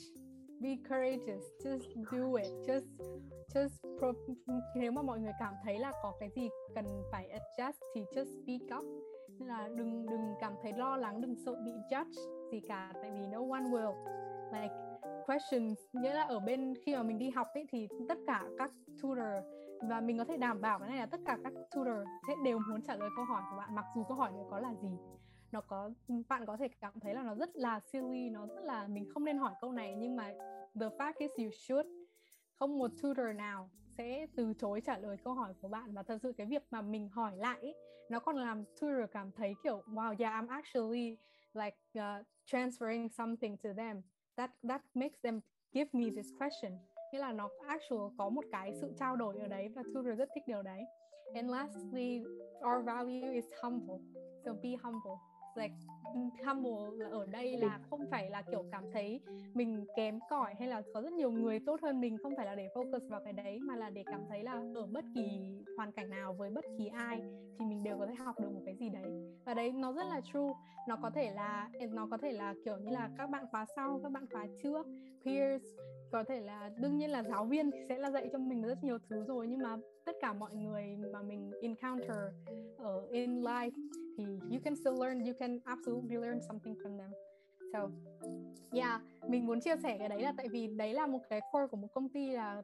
[0.60, 2.86] be courageous, just do it, just
[3.54, 4.34] just pro-
[4.76, 8.42] nếu mà mọi người cảm thấy là có cái gì cần phải adjust thì just
[8.42, 8.84] speak up.
[9.38, 13.10] Nên là đừng đừng cảm thấy lo lắng, đừng sợ bị judge gì cả, tại
[13.10, 13.94] vì no one will.
[14.52, 14.74] Like,
[15.26, 18.72] questions, nghĩa là ở bên khi mà mình đi học ấy thì tất cả các
[19.02, 19.18] tutor,
[19.88, 21.94] và mình có thể đảm bảo cái này là tất cả các tutor
[22.28, 24.60] sẽ đều muốn trả lời câu hỏi của bạn, mặc dù câu hỏi này có
[24.60, 24.88] là gì
[25.52, 25.90] nó có
[26.28, 29.24] bạn có thể cảm thấy là nó rất là silly nó rất là mình không
[29.24, 30.32] nên hỏi câu này nhưng mà
[30.80, 31.86] the fact is you should.
[32.54, 35.94] Không một tutor nào sẽ từ chối trả lời câu hỏi của bạn.
[35.94, 37.74] Và thật sự cái việc mà mình hỏi lại
[38.08, 41.16] nó còn làm tutor cảm thấy kiểu wow yeah I'm actually
[41.54, 44.02] like uh, transferring something to them.
[44.36, 45.40] That that makes them
[45.72, 46.78] give me this question.
[47.12, 50.28] Nghĩa là nó actual có một cái sự trao đổi ở đấy và tutor rất
[50.34, 50.82] thích điều đấy.
[51.34, 52.22] And lastly
[52.66, 53.98] our value is humble.
[54.44, 55.74] So be humble like
[56.46, 59.20] humble là ở đây là không phải là kiểu cảm thấy
[59.54, 62.54] mình kém cỏi hay là có rất nhiều người tốt hơn mình không phải là
[62.54, 65.92] để focus vào cái đấy mà là để cảm thấy là ở bất kỳ hoàn
[65.92, 67.20] cảnh nào với bất kỳ ai
[67.58, 69.10] thì mình đều có thể học được một cái gì đấy.
[69.44, 70.52] Và đấy nó rất là true.
[70.88, 74.00] Nó có thể là nó có thể là kiểu như là các bạn khóa sau
[74.02, 74.86] các bạn khóa trước
[75.24, 75.64] peers
[76.12, 78.84] có thể là đương nhiên là giáo viên thì sẽ là dạy cho mình rất
[78.84, 82.18] nhiều thứ rồi nhưng mà tất cả mọi người mà mình encounter
[82.78, 83.70] ở in life
[84.18, 84.50] Mm-hmm.
[84.50, 87.10] you can still learn, you can absolutely learn something from them.
[87.72, 87.88] So,
[88.72, 91.66] yeah, mình muốn chia sẻ cái đấy là tại vì đấy là một cái core
[91.66, 92.62] của một công ty là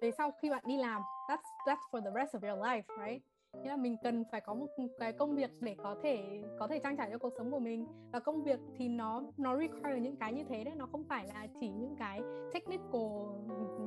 [0.00, 3.22] về sau khi bạn đi làm, that's that's for the rest of your life, right?
[3.62, 4.66] Nghĩa là mình cần phải có một
[4.98, 7.86] cái công việc để có thể có thể trang trải cho cuộc sống của mình.
[8.12, 11.26] Và công việc thì nó nó require những cái như thế đấy, nó không phải
[11.26, 12.20] là chỉ những cái
[12.52, 13.10] technical,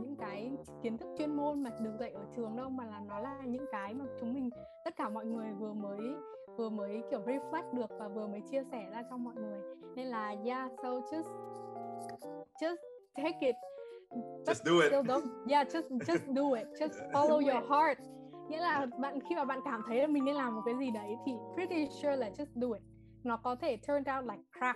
[0.01, 0.51] những cái
[0.81, 3.65] kiến thức chuyên môn mà được dạy ở trường đâu, mà là nó là những
[3.71, 4.49] cái mà chúng mình,
[4.85, 6.15] tất cả mọi người vừa mới
[6.57, 9.61] vừa mới kiểu reflect được và vừa mới chia sẻ ra cho mọi người.
[9.95, 11.29] Nên là yeah so just
[12.61, 12.77] just
[13.15, 13.55] take it.
[14.45, 15.05] Just do it.
[15.05, 16.67] don't yeah just just do it.
[16.79, 17.99] Just follow your heart.
[18.49, 20.91] Nghĩa là bạn khi mà bạn cảm thấy là mình nên làm một cái gì
[20.91, 22.83] đấy thì pretty sure là just do it.
[23.23, 24.75] Nó có thể turn out like crap.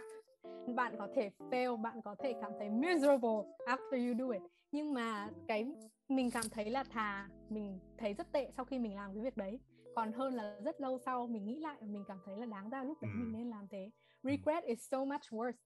[0.76, 4.42] Bạn có thể fail bạn có thể cảm thấy miserable after you do it.
[4.72, 5.66] Nhưng mà cái
[6.10, 9.38] mình cảm thấy là thà mình thấy rất tệ sau khi mình làm cái việc
[9.38, 9.60] đấy
[9.96, 12.84] còn hơn là rất lâu sau mình nghĩ lại mình cảm thấy là đáng ra
[12.84, 13.92] lúc đấy mình nên làm thế.
[14.24, 15.58] Regret is so much worse.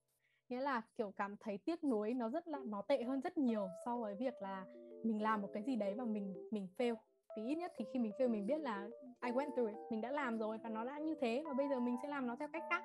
[0.48, 3.68] Nghĩa là kiểu cảm thấy tiếc nuối nó rất là nó tệ hơn rất nhiều
[3.84, 4.66] so với việc là
[5.02, 6.96] mình làm một cái gì đấy và mình mình fail.
[7.36, 8.88] Vì ít nhất thì khi mình fail mình biết là
[9.24, 11.68] I went through it mình đã làm rồi và nó đã như thế và bây
[11.68, 12.82] giờ mình sẽ làm nó theo cách khác.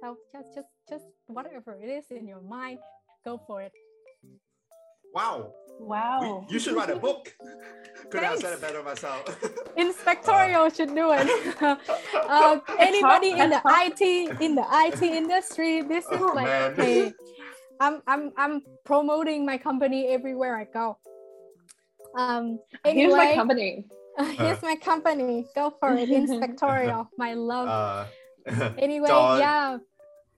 [0.00, 2.80] So just just just whatever it is in your mind
[3.24, 3.72] go for it
[5.16, 5.36] wow.
[5.80, 6.20] Wow.
[6.22, 7.22] We- you should write a book.
[8.10, 9.24] Could have said it better myself.
[9.84, 11.26] Inspectorial should do it.
[12.36, 14.02] Uh, anybody in the IT
[14.46, 16.72] in the IT industry this is Oh, like man.
[16.72, 17.12] okay
[17.84, 18.54] I'm I'm I'm
[18.84, 20.86] promoting my company everywhere I go.
[22.18, 23.70] Um Here's my anyway company.
[24.42, 25.46] here's my company.
[25.54, 26.08] Go for it.
[26.10, 27.68] Inspectorial my love.
[27.68, 28.06] Ờ,
[28.78, 29.78] anyway cho- yeah.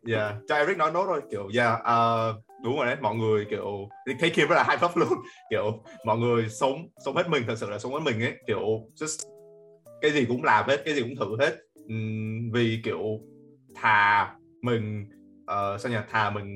[0.05, 3.89] Yeah cho Eric nói nốt thôi kiểu yeah ờ, đúng rồi đấy mọi người kiểu
[4.21, 5.19] cái kia rất là high five luôn.
[5.51, 8.35] Kiểu mọi người sống sống hết mình thật sự là sống hết mình ấy.
[8.47, 8.61] Kiểu
[8.95, 9.29] just
[10.01, 11.57] cái gì cũng làm hết cái gì cũng thử hết.
[11.89, 13.03] Ừm, vì kiểu
[13.75, 15.07] thà mình
[15.47, 15.99] ờ, sao nhỉ?
[16.11, 16.47] Thà mình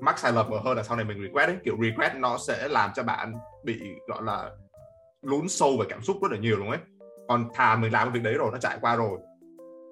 [0.00, 1.56] mắc sai lầm hơn là sau này mình regret ấy.
[1.64, 3.34] Kiểu regret nó sẽ làm cho bạn
[3.64, 4.50] bị gọi là
[5.22, 6.78] lún sâu về cảm xúc rất là nhiều luôn ấy.
[7.28, 9.18] Còn thà mình làm cái việc đấy rồi nó trải qua rồi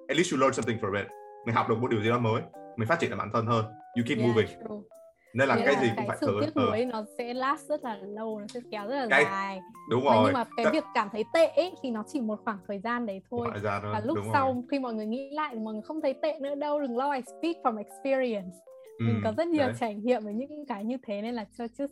[0.07, 1.07] at least you learn something from it.
[1.45, 2.41] Mình học được một điều gì đó mới
[2.77, 3.65] mình phát triển được bản thân hơn.
[3.65, 4.47] You keep yeah, moving.
[4.47, 4.98] true.
[5.33, 7.03] Nên là Nghĩa cái là gì cũng cái phải sự thử tiếc ừ, nuối nó
[7.17, 9.59] sẽ last rất là lâu nó sẽ kéo rất là Cái- dài
[9.89, 12.21] đúng Mà rồi nhưng mà cái Các- việc cảm thấy tệ ấy, thì nó chỉ
[12.21, 14.63] một khoảng thời gian đấy thôi gian và lúc đúng sau rồi.
[14.71, 17.13] khi mọi người nghĩ lại thì mọi người không thấy tệ nữa đâu đừng lo
[17.13, 18.57] I speak from experience
[18.99, 19.75] mình Ừ, có rất nhiều đấy.
[19.79, 21.87] trải nghiệm với những cái như thế nên là cho just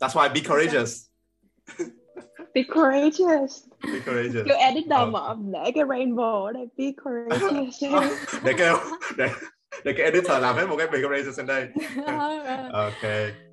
[0.00, 1.06] that's why be courageous
[2.54, 3.64] Be courageous.
[3.92, 5.10] be courageous Kiểu edit đầu Ờ.
[5.10, 6.66] mở để cái rainbow ở đây.
[6.76, 8.12] Be courageous.
[8.44, 8.76] để kêu
[9.16, 9.28] để
[9.84, 10.86] để cái editor làm hết một cái
[11.36, 11.68] trên đây.
[12.72, 13.10] Ờ, ok.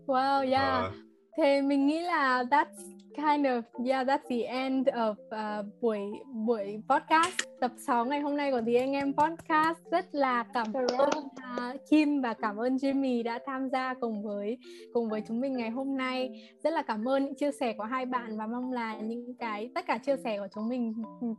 [0.08, 0.64] Wow yeah.
[0.64, 0.92] Ờ,
[1.38, 2.76] Thì mình nghĩ là that's
[3.16, 6.00] kind of yeah that's the end of uh, buổi
[6.34, 7.36] buổi podcast.
[7.60, 9.78] Tập 6 ngày hôm nay của The Anh Em Podcast.
[9.92, 10.88] Rất là cảm ơn
[11.18, 14.58] uh, Kim và cảm ơn Jimmy đã tham gia cùng với
[14.94, 16.30] cùng với chúng mình ngày hôm nay.
[16.64, 19.70] Rất là cảm ơn những chia sẻ của hai bạn và mong là những cái
[19.76, 20.94] tất cả chia sẻ của chúng mình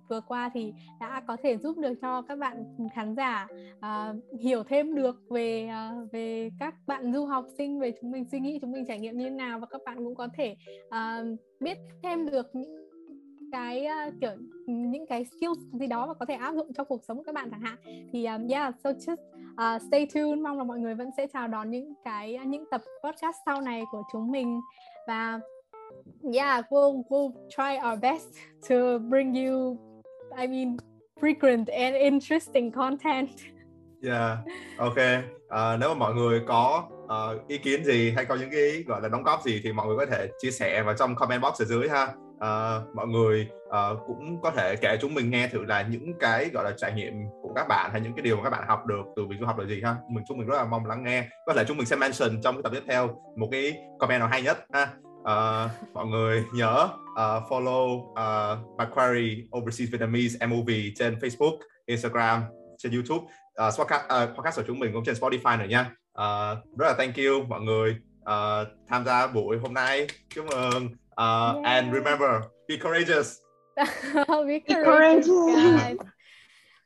[0.08, 2.64] vừa qua thì đã có thể giúp được cho các bạn
[2.94, 3.46] khán giả
[3.76, 8.24] uh, hiểu thêm được về uh, về các bạn du học sinh về chúng mình
[8.30, 10.56] suy nghĩ chúng mình trải nghiệm như thế nào và các bạn cũng có thể
[10.88, 12.76] uh, biết thêm được những
[13.52, 14.30] cái uh, kiểu
[14.66, 17.34] những cái skills gì đó và có thể áp dụng cho cuộc sống của các
[17.34, 17.76] bạn chẳng hạn.
[18.12, 19.16] Thì um, yeah so just
[19.52, 22.82] uh, stay tuned mong là mọi người vẫn sẽ chào đón những cái những tập
[23.04, 24.60] podcast sau này của chúng mình.
[25.06, 25.40] Và
[26.34, 28.28] yeah we'll we'll try our best
[28.68, 29.76] to bring you
[30.38, 30.76] I mean
[31.20, 33.28] frequent and interesting content.
[34.02, 34.38] Yeah.
[34.78, 34.96] Ok.
[34.96, 39.02] Uh, nếu mà mọi người có Ờ, ý kiến gì hay có những cái gọi
[39.02, 41.62] là đóng góp gì thì mọi người có thể chia sẻ vào trong comment box
[41.62, 42.02] ở dưới ha.
[42.36, 46.50] Uh, mọi người uh, cũng có thể kể chúng mình nghe thử là những cái
[46.54, 48.68] gọi là trải nghiệm của của các bạn hay những cái điều mà các bạn
[48.68, 49.96] học được từ việc du học là gì ha.
[50.10, 51.28] Mình chúng mình rất là mong lắng nghe.
[51.46, 54.28] Có thể chúng mình sẽ mention trong cái tập tiếp theo một cái comment nào
[54.28, 54.88] hay nhất ha.
[55.20, 62.42] Uh, mọi người nhớ uh, follow uh, Macquarie Overseas Vietnamese MOV trên Facebook Instagram
[62.78, 63.24] trên YouTube.
[63.66, 66.94] Uh, podcast, uh, podcast của chúng mình cũng trên Spotify nữa nha uh, rất là
[66.98, 67.96] thank you mọi người.
[68.22, 70.06] Uh, tham gia buổi hôm nay.
[70.34, 70.84] Chúc mừng.
[70.86, 71.64] Uh, Yeah.
[71.64, 72.30] and remember
[72.68, 73.38] be courageous.
[74.46, 75.26] Be courageous.
[75.26, 75.96] guys.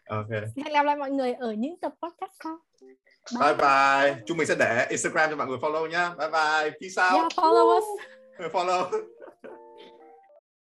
[0.08, 0.28] ok.
[0.30, 2.58] Hẹn gặp lại mọi người ở những tập podcast sau.
[3.40, 3.54] bye.
[3.54, 4.22] bye.
[4.26, 6.08] Chúng mình sẽ để Instagram cho mọi người follow nhá.
[6.18, 6.70] Bye bye.
[6.80, 7.20] Peace out.
[7.20, 7.84] Yeah, follow us.
[8.52, 9.06] follow